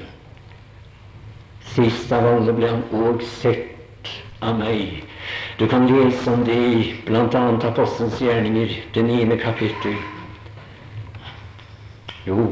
[1.73, 4.11] Sist av alle ble han òg sett
[4.45, 5.01] av meg.
[5.57, 7.25] Du kan lese om det i bl.a.
[7.71, 9.97] Apostelens gjerninger, det niende kapittel.
[12.27, 12.51] Jo,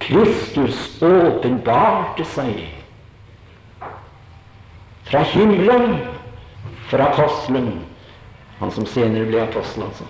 [0.00, 2.75] Kristus åpenbarte seg
[5.06, 5.98] fra himmelen
[6.88, 7.80] fra apostelen,
[8.58, 10.04] han som senere ble apostel, altså.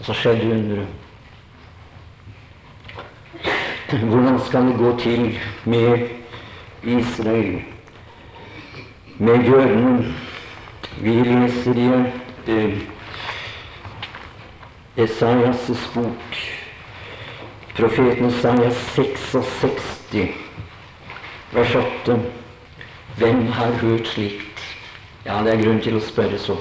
[0.00, 0.96] Og så skjedde underet.
[3.90, 6.08] Hvordan skal det gå til med
[6.82, 7.62] Israel,
[9.18, 10.14] med jødene?
[11.00, 11.90] Vi leser i
[12.46, 12.78] eh,
[14.96, 16.40] Esaias' bok
[17.76, 20.28] Profeten Esaias 66,
[21.52, 22.39] vers 8.
[23.18, 24.62] Hvem har hørt slikt?
[25.26, 26.56] Ja, det er grunn til å spørre så.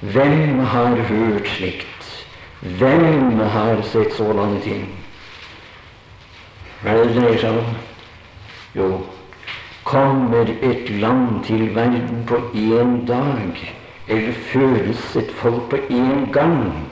[0.00, 2.08] Hvem har hørt slikt?
[2.78, 4.86] Hvem har sett sådanne ting?
[6.82, 7.76] Hva er det det dreier seg om?
[8.74, 8.88] Jo,
[9.84, 13.60] kommer et land til verden på én dag,
[14.08, 16.84] eller fødes et folk på én gang?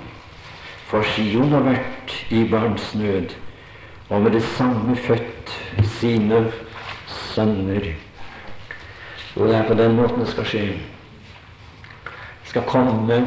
[0.89, 3.35] For Sion har vært i barnsnød,
[4.09, 5.53] og med det samme født
[5.99, 6.47] sine
[7.09, 7.93] sønner.
[9.37, 10.67] Jo, det er på den måten det skal skje.
[12.43, 13.23] Det skal komme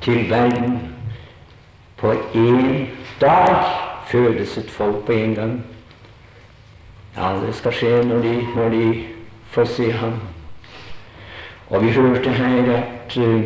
[0.00, 0.78] til verden
[1.96, 2.86] på én
[3.20, 3.64] dag.
[4.06, 5.64] Fødes et folk på en gang.
[7.16, 9.04] Ja, det skal skje når de, når de
[9.50, 10.20] får se ham.
[11.70, 13.42] Og vi hørte her at, uh,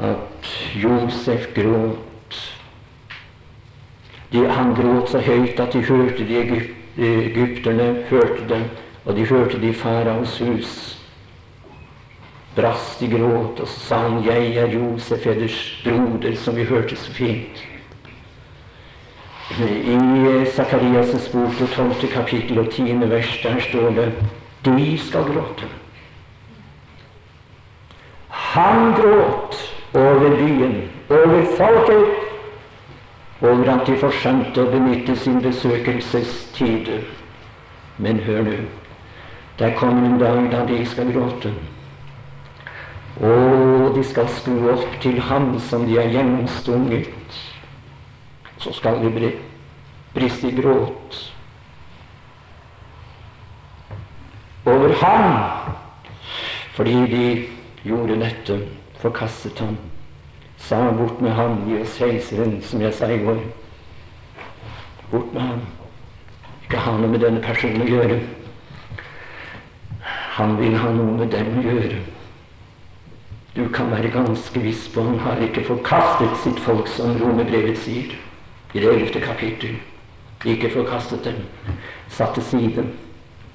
[0.00, 2.56] at Josef gråt.
[4.32, 6.62] De, han gråt så høyt at de hørte de
[6.98, 8.62] egypterne hørte dem,
[9.06, 10.98] og de hørte de faraos hus.
[12.56, 16.96] Brast i gråt, og så sa han 'Jeg er Josef, eders broder', som vi hørte
[16.96, 17.66] så fint.
[19.50, 24.12] I Sakarias' bok, det tolvte kapittel og tiende vers, der står det
[24.64, 25.66] 'De skal gråte'.
[28.28, 32.06] Han gråt over byen, over folket,
[33.42, 36.88] over at de forsømte å benytte sin besøkelsestid.
[37.98, 38.52] Men hør nå,
[39.58, 41.54] der kommer en dag da de skal gråte.
[43.20, 47.40] Og de skal skue opp til ham som de har gjennomstunget.
[48.58, 49.32] Så skal de
[50.14, 51.32] briste i gråt
[54.66, 55.50] over ham
[56.76, 57.44] fordi de
[57.84, 59.76] gjorde dette forkastet ham.
[60.56, 63.38] Sa bort med ham, gi oss Keiseren, som jeg sa i går.
[65.10, 65.60] Bort med ham.
[66.62, 68.18] Ikke ha noe med denne personen å gjøre.
[70.36, 71.98] Han vil ha noe med dem å gjøre.
[73.56, 78.12] Du kan være ganske viss på han har ikke forkastet sitt folk, som romerbrevet sier
[78.76, 79.78] i det ellevte kapittel.
[80.44, 81.40] Ikke forkastet dem,
[82.12, 82.88] satt til side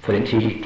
[0.02, 0.66] for en tid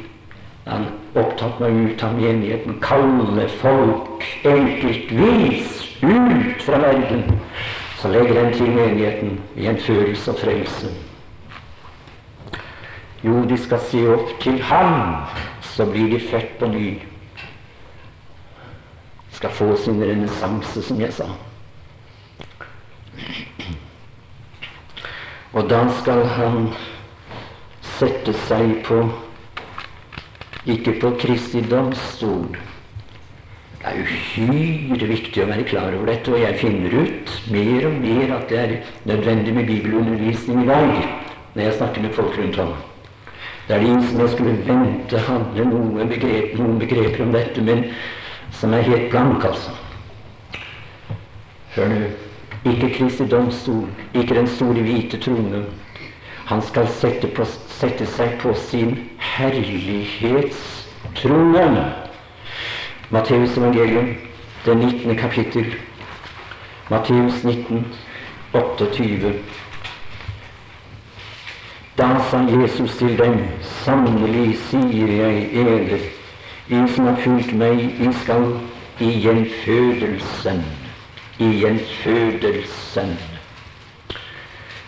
[0.66, 7.28] han opptatt meg ut av menigheten, kalle folk enkeltvis ut fra verden.
[7.99, 10.89] Så legger han til menigheten i en følelse av frelse.
[13.26, 15.28] Jo, de skal se opp til ham,
[15.76, 17.01] så blir de født på ny.
[19.36, 21.28] Skal få sin renessanse, som jeg sa.
[25.55, 26.69] Og da skal han
[27.95, 29.01] sette seg på
[30.71, 32.55] ikke på Kristi domstol.
[33.76, 38.01] Det er uhyre viktig å være klar over dette, og jeg finner ut mer og
[38.01, 40.91] mer at det er nødvendig med bibelundervisning i dag
[41.53, 42.76] når jeg snakker med folk rundt om.
[43.68, 47.84] Det er det ingen som skulle vente handle noen, begrep, noen begreper om dette, men
[48.53, 49.72] som er helt blank, altså.
[51.76, 51.95] Hør nå.
[52.66, 55.63] Ikke Kristi domstol, ikke den store hvite trone.
[56.45, 57.45] Han skal sette, på,
[57.80, 61.93] sette seg på sin herlighetstrone.
[63.09, 64.16] Matteus evangelium,
[64.66, 65.18] det 19.
[65.18, 65.76] kapittel.
[66.89, 67.86] Matteus 19,
[68.53, 69.34] 28.
[71.98, 76.10] Da sa Jesus til dem, sannelig sier jeg eder,
[76.68, 78.50] I som har fulgt meg, I skal
[79.00, 80.66] i gjenfødelsen,
[81.39, 83.16] i gjenfødelsen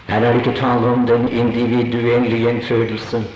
[0.08, 3.28] her er det ikke tale om den individuelle gjenfødelsen.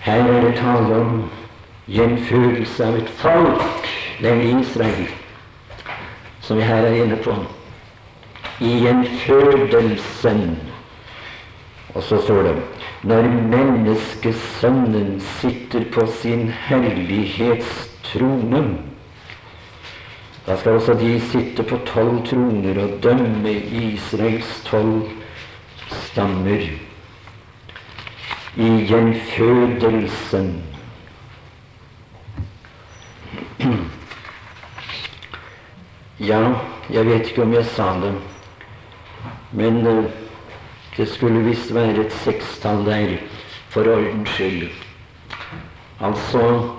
[0.00, 1.30] Her er det tale om
[1.88, 3.88] gjenfødelse av et folk,
[4.20, 5.08] nemlig Israel,
[6.40, 7.34] som vi her er inne på.
[8.60, 10.58] I gjenfødelsen.
[11.94, 12.56] Og så står det
[13.02, 13.22] når
[13.52, 18.62] menneskesønnen sitter på sin hellighetstrone.
[20.46, 25.02] Da skal også de sitte på tolv troner og dømme Israels tolv
[25.92, 26.62] stammer
[28.58, 30.62] i gjenfødelsen.
[36.18, 36.40] Ja,
[36.90, 38.14] jeg vet ikke om jeg sa det,
[39.54, 40.04] men uh,
[40.98, 43.16] det skulle visst være et sekstall der,
[43.70, 44.70] for ordens skyld.
[46.00, 46.70] Altså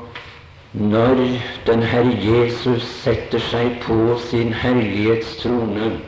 [0.74, 1.16] når
[1.66, 6.00] den Herre Jesus setter seg på sin herlighetstrone,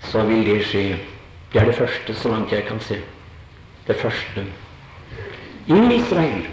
[0.00, 0.84] så vil det skje.
[1.52, 3.00] Det er det første, så langt jeg kan se.
[3.86, 4.44] Det første.
[5.66, 6.46] I Israel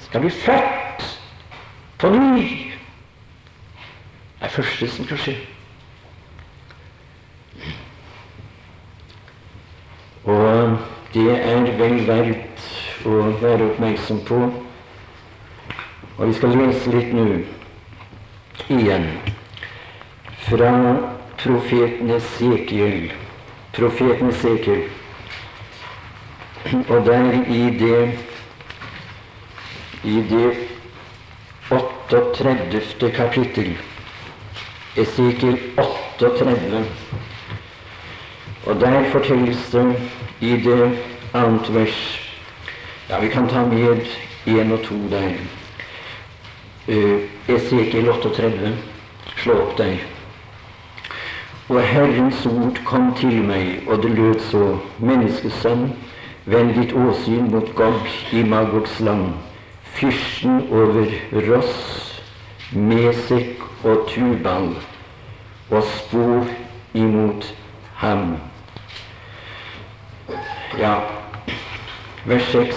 [0.00, 1.20] skal bli født
[1.98, 2.48] på ny.
[4.38, 5.36] Det er det første som kan skje.
[10.24, 10.78] Og
[11.14, 12.66] det er vel verdt
[13.06, 14.38] å være oppmerksom på.
[16.18, 17.26] Og vi skal lese litt nå
[18.76, 19.08] igjen
[20.44, 20.72] fra
[21.42, 23.10] profeten Esekiel.
[23.74, 24.84] Profeten Esekiel.
[26.86, 28.02] Og der i det
[30.04, 30.52] i det
[31.70, 33.10] 38.
[33.16, 33.74] kapittel
[34.96, 35.58] Esekiel
[36.20, 36.84] 38
[38.66, 39.96] og der fortelles det
[40.40, 40.98] i det
[41.34, 42.18] annet vers
[43.10, 44.06] Ja, vi kan ta med
[44.46, 45.32] én og to der.
[46.88, 48.78] Uh, Esekiel 38.
[49.36, 50.00] Slå opp deg.
[51.68, 55.92] Og Herrens ord kom til meg, og det lød så, menneskesønn,
[56.46, 59.34] vend ditt åsyn mot Gog i Magogs land,
[59.82, 62.22] fyrsten over Ross,
[62.72, 64.72] Mesek og Tubal,
[65.70, 66.48] og spor
[66.94, 67.54] imot
[67.94, 68.51] ham.
[70.78, 71.02] Ja,
[72.24, 72.76] vers 6.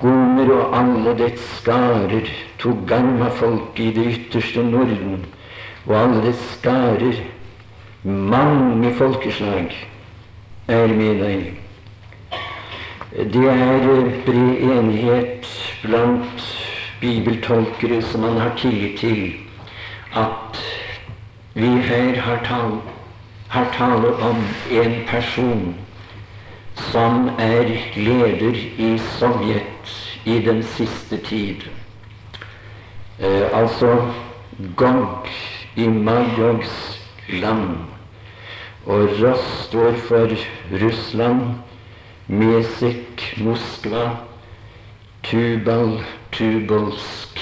[0.00, 2.24] Gomer og alle dets skarer,
[2.58, 5.26] Togarma-folk i det ytterste Norden,
[5.84, 7.18] og alle dets skarer,
[8.04, 9.76] mange folkeslag,
[10.68, 11.44] er med deg.
[13.34, 13.84] Det er
[14.24, 15.52] bred enighet
[15.82, 16.48] blant
[17.02, 19.34] bibeltolkere som man har tillit til,
[20.16, 20.64] at
[21.52, 25.76] vi her har tale om en person
[26.88, 31.68] som er leder i Sovjet i den siste tid.
[33.20, 34.12] Eh, altså
[34.76, 35.28] Gog
[35.76, 37.76] i Magogs land.
[38.86, 40.28] Og Ross står for
[40.82, 41.40] Russland,
[42.26, 44.16] Mesik, Moskva,
[45.22, 46.00] Tubal,
[46.32, 47.40] Tubolsk.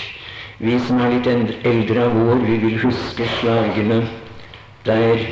[0.59, 1.29] Vi som er litt
[1.67, 4.01] eldre av år, vi vil huske slagene
[4.87, 5.23] der,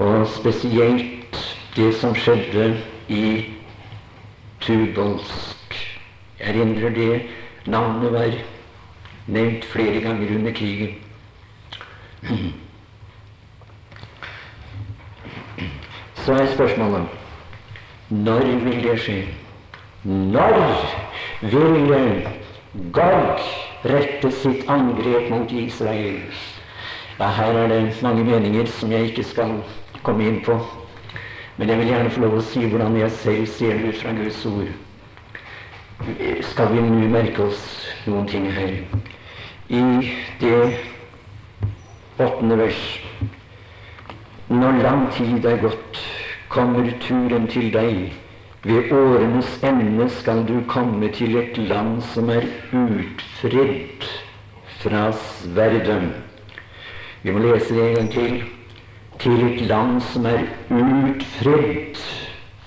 [0.00, 1.36] og spesielt
[1.76, 2.72] det som skjedde
[3.08, 3.44] i
[4.60, 5.74] Tubolsk.
[6.40, 7.22] Jeg erindrer det
[7.66, 8.36] navnet var
[9.26, 10.94] nevnt flere ganger under krigen.
[16.14, 17.06] Så er spørsmålet
[18.08, 19.22] når vil det skje?
[20.04, 20.54] Når
[21.42, 22.26] vil
[22.92, 23.40] Gog
[23.84, 26.20] rette sitt angrep mot Israel?
[27.18, 29.52] Ja, her er det mange meninger som jeg ikke skal
[30.02, 30.58] komme inn på.
[31.56, 34.14] Men jeg vil gjerne få lov å si hvordan jeg selv ser det ut fra
[34.16, 34.72] Guds ord.
[36.50, 37.62] Skal vi nå merke oss
[38.08, 38.72] noen ting her?
[39.70, 39.82] I
[40.40, 40.80] det
[42.18, 42.82] åttende vers
[44.48, 46.00] Når lang tid er gått,
[46.52, 48.12] kommer turen til deg.
[48.64, 54.04] Ved årenes ende skal du komme til et land som er utfridd
[54.82, 56.12] fra sverdet.
[57.22, 58.53] Vi må lese det en gang til
[59.24, 61.96] til et land som er utfridd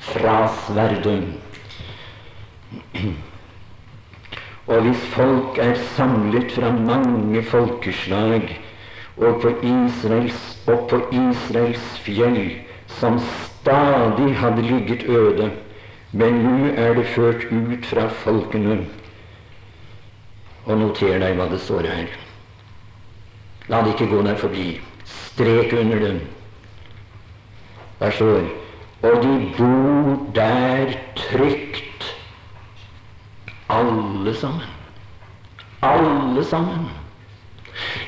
[0.01, 1.19] fra sverdet.
[4.67, 8.47] Og hvis folk er samlet fra mange folkeslag
[9.17, 12.39] og på Israels, og på Israels fjell,
[12.87, 15.51] som stadig hadde ligget øde,
[16.11, 18.79] men nå er det ført ut fra folkene.
[20.65, 22.17] Og noter deg hva det står her.
[23.69, 24.65] La det ikke gå deg forbi.
[25.05, 26.19] Strek under dem.
[27.99, 28.41] Der står
[29.01, 30.85] Og de bor der
[31.15, 32.17] trygt,
[33.69, 34.61] alle sammen.
[35.81, 36.89] Alle sammen.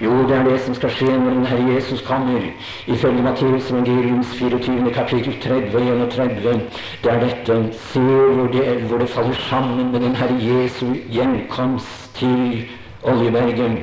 [0.02, 2.42] Jo, det er det som skal skje når den Herre Jesus kommer.
[2.88, 4.94] Ifølge Matteus evangeliums 24.
[4.94, 6.62] kapittel 30 og 31.
[7.04, 7.78] Det er dette.
[7.78, 12.66] Se hvor det, hvor det faller sammen med den Herre Jesu gjenkomst til
[13.04, 13.78] Oljebergen.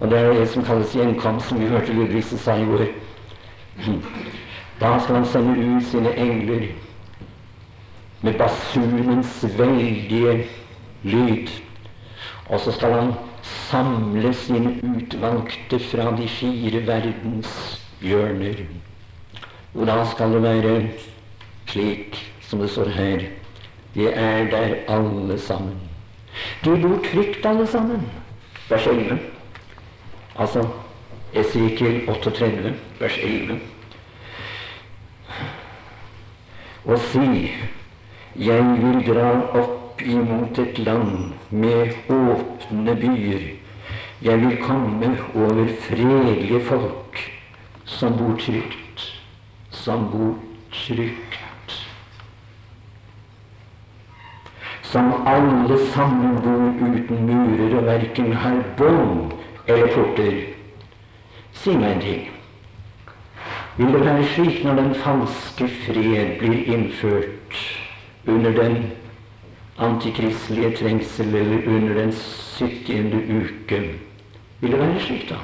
[0.00, 2.86] Og det er det som kalles gjenkomst, som vi hørte Ludvigsen sa i går.
[4.80, 6.66] Da skal han sende ut sine engler
[8.22, 10.44] med basunens veldige
[11.02, 11.48] lyd.
[12.48, 13.12] Og så skal han
[13.42, 18.64] samle sine utvalgte fra de fire verdens hjørner.
[19.74, 20.74] Og da skal det være
[21.66, 23.22] slik som det står her
[23.94, 25.76] Vi er der alle sammen.
[26.64, 28.08] Du bor trygt, alle sammen.
[28.70, 29.18] Vers 11.
[30.36, 30.68] Altså
[31.34, 33.60] Esekiel 38, vers 11.
[36.84, 37.52] Og si,
[38.36, 39.28] jeg vil dra
[39.60, 43.44] opp imot et land med åpne byer.
[44.22, 47.20] Jeg vil komme over fredelige folk
[47.84, 49.06] som bor trygt,
[49.70, 50.34] som bor
[50.72, 51.78] trygt.
[54.82, 59.32] Som alle sammen bor uten murer og verken har bånd
[59.68, 60.38] eller porter.
[61.52, 62.31] Si meg en ting.
[63.76, 67.60] Vil det være slik når den falske fred blir innført
[68.28, 68.76] under den
[69.78, 73.80] antikristelige trengsel eller under den syttiende uke?
[74.60, 75.40] Vil det være slik da?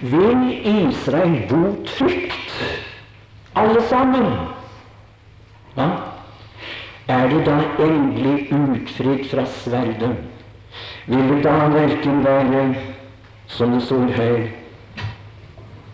[0.00, 2.52] Vil Israel bo trygt,
[3.56, 4.28] alle sammen?
[5.74, 5.88] Hva?
[7.08, 10.16] Er det da endelig utfridd fra sverdet?
[11.06, 12.62] Vil det da verken være,
[13.46, 14.48] som det står her,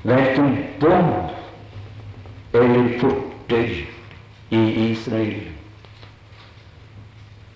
[0.03, 1.30] verken bånd
[2.53, 3.70] eller porter
[4.50, 5.40] i Israel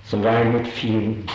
[0.04, 1.28] som vern mot fienden?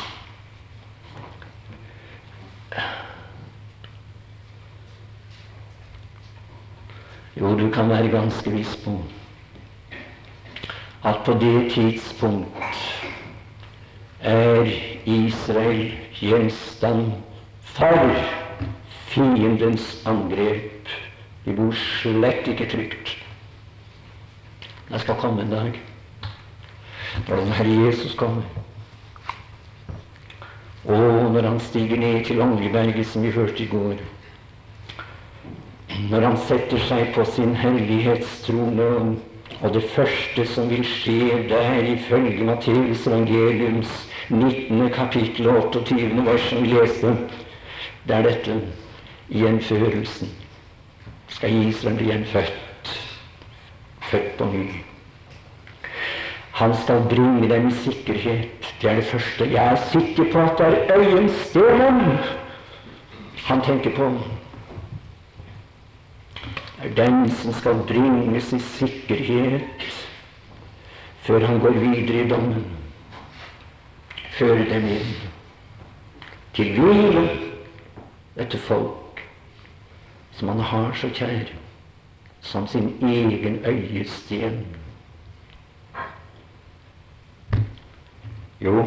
[7.36, 9.00] Jo, du kan være ganske viss på
[11.04, 12.48] at på det tidspunkt
[14.20, 14.70] er
[15.06, 17.12] Israel gjenstand
[17.62, 18.12] for
[18.88, 20.81] fiendens angrep.
[21.46, 23.16] De bor slett ikke trygt.
[24.92, 25.80] Det skal komme en dag
[27.28, 28.44] når den Herre Jesus kommer.
[30.86, 33.94] Og når han stiger ned til Oljeberget, som vi hørte i går
[36.10, 39.18] Når han setter seg på sin hellighetstrone,
[39.62, 43.92] og det første som vil skje der, ifølge Matteus evangeliums
[44.30, 44.90] 19.
[44.90, 46.26] kapittel 28.
[46.26, 47.14] vers som vi leste,
[48.08, 48.56] det er dette
[49.30, 50.32] gjenførelsen.
[51.42, 52.90] Skal Israel bli gjenfødt,
[54.02, 54.66] født på ny.
[56.54, 58.76] Han skal bringe dem i sikkerhet.
[58.82, 59.48] Det er det første.
[59.52, 62.20] Jeg er sikker på at det er øyenstenen
[63.46, 64.12] han tenker på
[66.84, 70.06] Det er den som skal bringes i sikkerhet
[71.22, 72.66] før han går videre i dommen.
[74.32, 75.14] Føre dem inn
[76.54, 77.30] til hvile,
[78.38, 79.01] dette folk
[80.32, 81.54] som han har så kjær,
[82.42, 84.66] som sin egen øyesten.
[88.62, 88.86] Jo,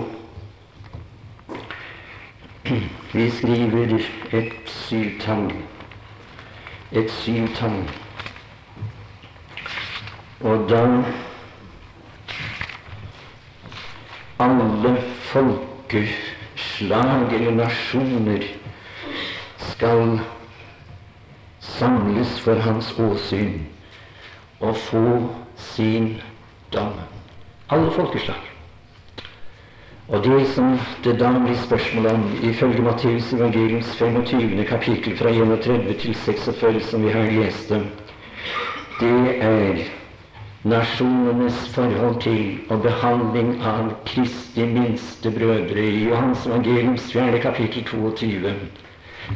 [3.12, 3.98] vi skriver
[4.32, 5.52] et syvtall
[6.94, 7.90] et syvtall.
[10.40, 11.02] Og da
[14.38, 14.96] alle
[15.32, 18.42] folkeslag eller nasjoner
[19.58, 20.20] skal
[21.78, 23.60] samles for hans åsyn
[24.60, 25.06] og få
[25.56, 26.14] sin
[26.72, 26.98] dom.
[27.70, 28.50] Alle folkeslag.
[30.08, 34.64] Og det som det da blir spørsmål om, ifølge Matteus evangeliums 25.
[34.68, 37.86] kapittel fra 31 til 46, som vi har lest om,
[39.00, 39.80] det er
[40.64, 47.40] nasjonenes forhold til og behandling av Kristi minste brødre i Johans evangeliums 4.
[47.40, 48.52] kapittel 22.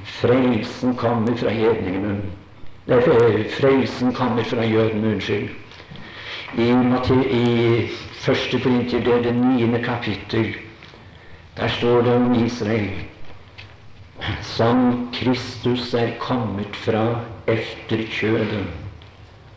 [0.05, 2.21] Frelsen kommer fra hedningene.
[3.61, 5.49] Frelsen kommer fra jødene, unnskyld.
[6.59, 6.71] I,
[7.31, 10.55] i første Korinter, det er det niende kapittel.
[11.57, 12.91] Der står det om Israel
[14.43, 18.67] som Kristus er kommet fra efter kjødet.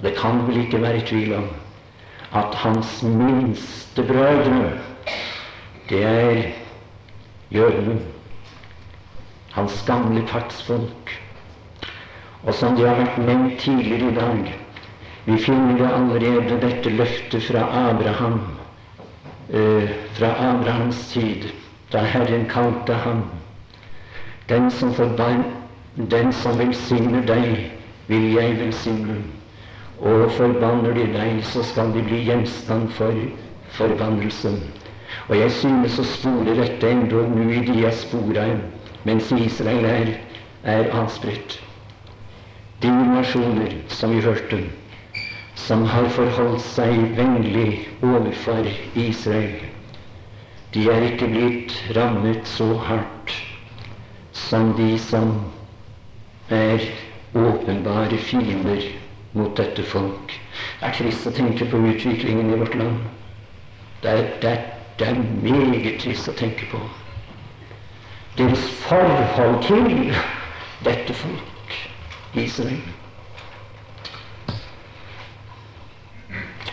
[0.02, 1.48] Det kan vel ikke være tvil om
[2.34, 4.72] at hans minste brødre,
[5.90, 6.44] det er
[7.52, 8.00] jødene.
[9.52, 11.12] Hans gamle taktsfolk.
[12.44, 14.54] Og som det har vært nevnt tidligere i dag,
[15.26, 18.40] vi finner det allerede dette løftet fra Abraham,
[19.54, 21.52] eh, fra Abrahams tid,
[21.92, 23.24] da Herren kalte ham.
[24.50, 25.44] Den som, forbann,
[25.96, 27.72] den som velsigner deg,
[28.08, 29.22] vil jeg velsigne.
[30.00, 33.14] Og forbanner de deg, så skal de bli gjenstand for
[33.78, 34.58] forbannelsen.
[35.30, 38.48] Og jeg synes å spore dette endog nå i diaspora,
[39.04, 40.14] mens Israel er,
[40.64, 41.60] er avspredt.
[42.82, 44.64] De nasjoner som vi hørte,
[45.56, 48.66] som har forholdt seg vennlig overfor
[48.98, 49.60] Israel.
[50.74, 53.36] De er ikke blitt rammet så hardt
[54.34, 55.34] som de som
[56.50, 56.84] er
[57.36, 58.88] åpenbare fiender
[59.34, 60.32] mot dette folk.
[60.80, 62.98] Det er trist å tenke på utviklingen i vårt land.
[64.02, 64.66] Det er, det er,
[65.00, 66.82] det er meget trist å tenke på.
[68.38, 70.16] Deres forhold til
[70.86, 71.78] dette folk,
[72.34, 72.82] Israel.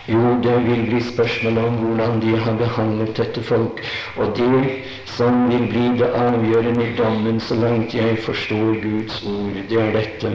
[0.08, 3.82] Jo, det vil bli spørsmål om hvordan de har behandlet dette folk.
[4.16, 4.70] Og det
[5.04, 9.92] som vil bli det avgjørende i dommen, så langt jeg forstår Guds ord, det er
[9.92, 10.32] dette.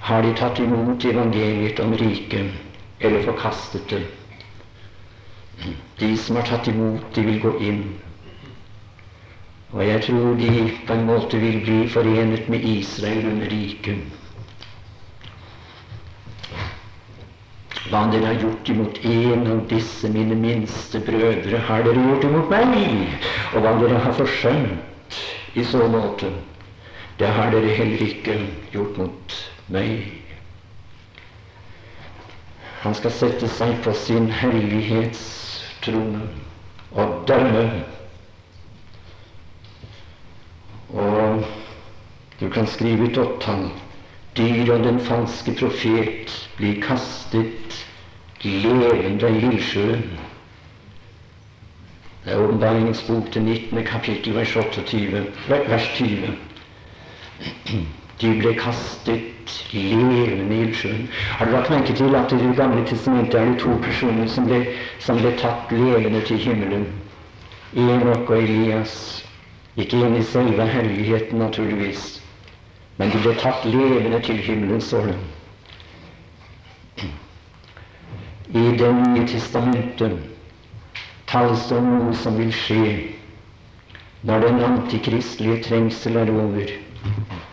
[0.00, 2.50] Har de tatt imot evangeliet om riket,
[3.00, 4.02] eller forkastet det?
[6.00, 7.82] De som har tatt imot, de vil gå inn.
[9.72, 13.98] Og jeg tror de på en måte vil bli forenet med Israel under riket.
[17.88, 22.50] Hva dere har gjort imot en av disse mine minste brødre, har dere gjort imot
[22.52, 22.72] meg.
[23.54, 25.20] Og hva dere har forsømt
[25.56, 26.28] i så måte,
[27.18, 28.36] det har dere heller ikke
[28.72, 29.36] gjort mot
[29.72, 30.04] meg.
[32.84, 36.28] Han skal sette seg på sin herlighetstrone
[36.92, 37.64] og dømme.
[40.94, 41.44] Og
[42.40, 43.68] du kan skrive et åttall
[44.38, 47.86] dyr og den falske profet blir kastet
[48.44, 50.04] levende i ildsjøen.
[52.24, 53.84] Det er Åpenbaringens bok til 19.
[53.84, 56.16] kapittel, vers 28, vers 20.
[58.20, 61.08] De ble kastet levende i ildsjøen.
[61.38, 64.46] Har du lagt merke til at i Det gamle testamentet er det to personer som
[64.46, 64.66] ble,
[64.98, 66.86] som ble tatt levende til himmelen?
[67.76, 69.27] Enok og Elias.
[69.78, 72.06] Ikke inn i selve helligheten, naturligvis.
[72.98, 75.18] Men de ble tatt levende til himmelen, står det.
[78.58, 80.18] I Det nye testamentet
[81.28, 82.84] tales det om noe som vil skje
[84.26, 86.72] når den antikristelige trengsel er over.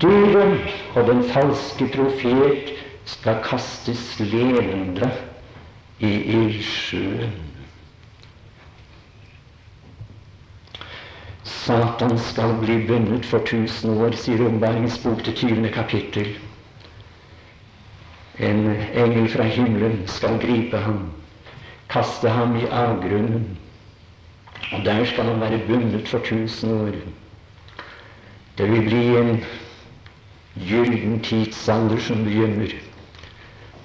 [0.02, 2.72] Dyret og den falske profet
[3.06, 5.12] skal kastes levende
[6.00, 7.45] i ildsjøen.
[11.66, 15.70] Satan skal bli bundet for tusen år, sier Åpenbaringens bok til 20.
[15.74, 16.28] kapittel.
[18.38, 21.00] En engel fra himmelen skal gripe ham,
[21.90, 23.48] kaste ham i avgrunnen,
[24.76, 27.00] og der skal han være bundet for tusen år.
[28.58, 29.34] Det vil bli en
[30.70, 32.78] gyllen tidsalder som begynner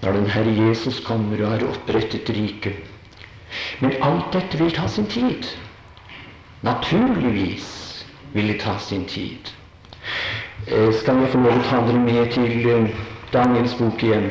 [0.03, 2.77] når den Herre Jesus kommer og har opprettet riket.
[3.81, 5.49] Men alt dette vil ta sin tid.
[6.63, 9.39] Naturligvis vil det ta sin tid.
[10.69, 12.91] Eh, skal jeg få lov å ta dere med til eh,
[13.33, 14.27] Daniels bok igjen?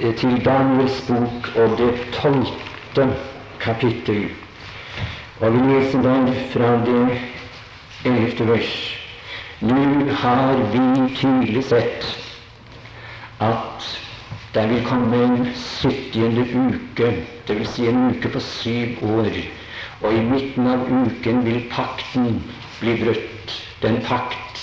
[0.00, 3.08] Eh, til Daniels bok og det tolvte
[3.60, 4.30] kapittel.
[5.40, 7.02] Og vi leser der fra det
[8.04, 8.72] ellevte vers.
[9.60, 9.76] Nå
[10.22, 10.86] har vi
[11.18, 12.08] tydelig sett
[13.44, 13.90] at
[14.54, 17.12] det vil komme en syttiende uke,
[17.48, 17.76] dvs.
[17.76, 19.38] Si en uke på syv år
[20.04, 22.42] og i midten av uken vil pakten
[22.80, 23.52] bli brutt.
[23.80, 24.60] Den pakt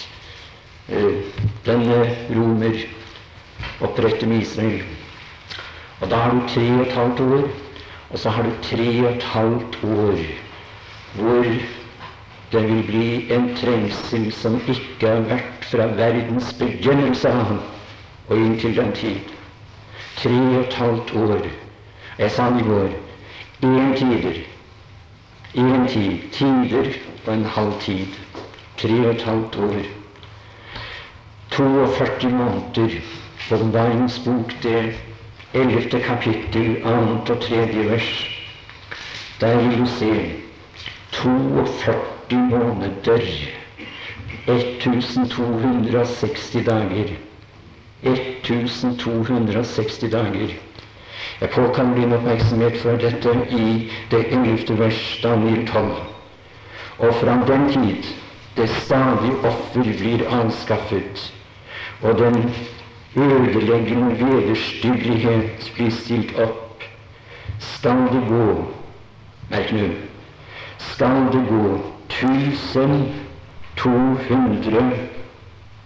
[0.89, 1.17] eh,
[1.65, 2.77] denne romer
[3.81, 4.83] oppretter med Israel.
[6.01, 7.49] Og da har du tre og et halvt år,
[8.09, 10.23] og så har du tre og et halvt år
[11.15, 11.49] hvor
[12.51, 17.57] det vil bli en trengsel som ikke har vært fra verdens begynnelse av
[18.29, 19.33] og inntil den tid.
[20.21, 21.45] Tre og et halvt år.
[22.19, 22.89] Jeg sa i går.
[23.61, 24.50] Én tider
[25.53, 26.85] en tid, tider
[27.27, 28.05] og en halv tid.
[28.77, 29.75] Tre og et halvt år.
[31.51, 32.89] 42 måneder.
[33.51, 34.93] Åpenbaringens bok, det
[35.53, 38.27] ellevte kapittel, annet og tredje vers.
[39.41, 40.31] Der vil du se
[41.11, 43.21] 42 måneder.
[44.47, 47.07] 1260 dager.
[48.03, 50.49] 1260 dager.
[51.41, 55.91] Jeg påkaller din oppmerksomhet for dette i det ellevte vers, Daniel 12.
[56.99, 58.03] Og fra den tid
[58.57, 61.33] det stadig offer blir anskaffet,
[62.01, 62.53] og den
[63.15, 66.83] ødeleggende vederstyggelighet blir stilt opp,
[67.59, 68.45] skal det gå
[69.51, 69.89] Merk nå
[70.81, 71.79] skal det gå
[72.09, 74.91] 1200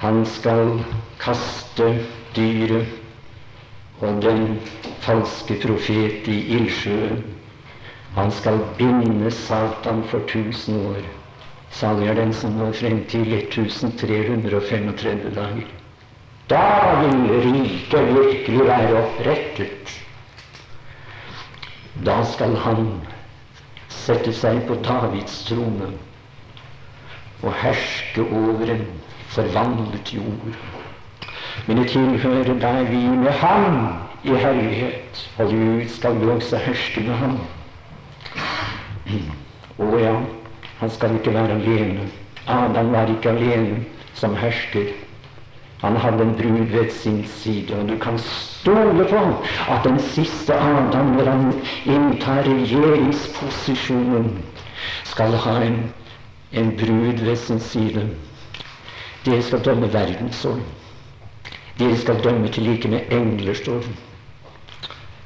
[0.02, 0.80] Han skal
[1.22, 1.92] kaste
[2.36, 2.88] dyret
[4.02, 4.60] og den
[5.06, 7.24] falske profet i ildsjøen.
[8.16, 11.06] Han skal binde Satan for tusen år.
[11.74, 15.72] Salig er den som når frem til 1335 dager.
[16.50, 16.66] Da
[17.02, 19.96] vil riket virkelig være opprettet.
[22.06, 22.88] Da skal han
[23.94, 25.92] sette seg på Davids trone
[27.44, 28.86] og herske over en
[29.34, 30.56] forvandlet jord.
[31.68, 33.80] Men det tilhører deg vi med ham
[34.24, 37.38] i herlighet, og Gud skal jo også herske med ham.
[39.84, 40.16] Å ja,
[40.80, 42.08] han skal ikke være alene.
[42.48, 43.84] Adam var ikke alene
[44.16, 44.94] som hersker.
[45.84, 48.20] Han hadde en brud ved sin side, og du kan
[48.64, 49.22] stole på
[49.70, 51.50] at den siste Adam, når han
[51.86, 54.30] inntar regjeringsposisjonen,
[55.04, 55.78] skal ha en,
[56.52, 58.08] en brud ved sin side.
[59.26, 60.58] Dere skal dømme verden, står
[61.80, 63.86] Dere skal dømme til like med engler, står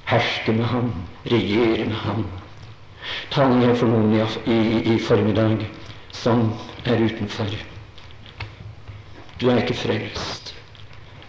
[0.07, 0.91] Herske med ham,
[1.31, 2.25] regjere med ham
[3.31, 4.59] taler jeg for noen i, i,
[4.93, 5.63] i formiddag
[6.15, 6.49] som
[6.85, 7.51] er utenfor.
[9.37, 10.46] Du er ikke frelst.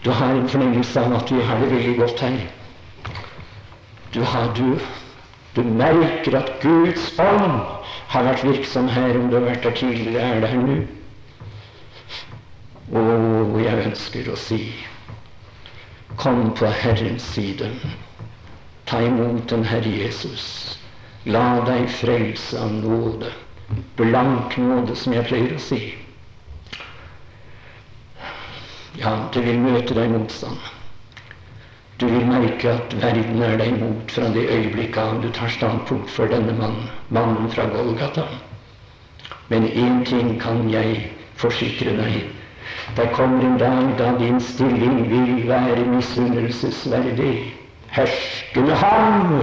[0.03, 2.37] Du har en fornemmelse av at du har det veldig godt her.
[4.13, 4.79] Du, har, du,
[5.55, 7.59] du merker at Guds ånd
[8.09, 10.77] har vært virksom her, om du har vært der tidligere, er der nå.
[12.99, 14.63] Og jeg ønsker å si
[16.19, 17.69] Kom på Herrens side.
[18.89, 20.79] Ta imot den Herre Jesus.
[21.29, 23.29] La deg frelse av nåde.
[23.95, 25.93] Blank nåde, som jeg pleier å si.
[28.99, 30.57] Ja, du vil møte deg motstand.
[31.99, 36.09] Du vil merke at verden er deg imot fra det øyeblikket av du tar standpunkt
[36.11, 38.25] for denne mannen, mannen fra Golgata.
[39.47, 40.97] Men én ting kan jeg
[41.39, 42.25] forsikre deg.
[42.97, 47.35] Det kommer en dag da din stilling vil være misunnelsesverdig.
[47.95, 49.37] Herskende ham!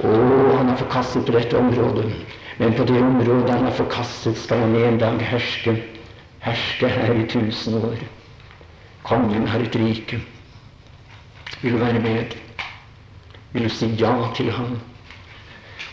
[0.00, 0.14] Å,
[0.56, 2.08] han er forkastet på dette området.
[2.56, 5.76] Men på det området han er forkastet, skal han en dag herske.
[6.40, 8.00] Herske her i tusen år.
[9.10, 10.20] Kongen har et rike.
[11.62, 12.36] Vil du være med?
[13.52, 14.76] Vil du si ja til ham?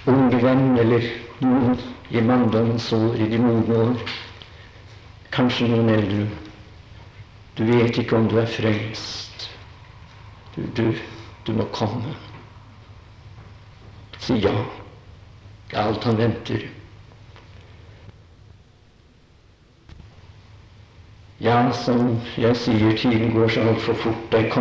[0.05, 1.07] Unge venn eller
[1.41, 1.79] noen
[2.13, 4.13] i manndommens år, i de modne år.
[5.33, 6.27] Kanskje noen eldre.
[7.57, 9.49] Du vet ikke om du er frelst.
[10.53, 10.93] Du, du,
[11.47, 12.13] du må komme.
[14.21, 14.53] Si ja.
[15.71, 16.69] Det er alt han venter.
[21.39, 24.21] Ja, som jeg sier, tiden går så altfor fort.
[24.31, 24.55] Der kommer